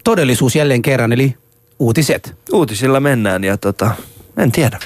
[0.03, 1.35] todellisuus jälleen kerran eli
[1.79, 2.35] uutiset.
[2.53, 3.91] Uutisilla mennään ja tota,
[4.37, 4.79] en tiedä.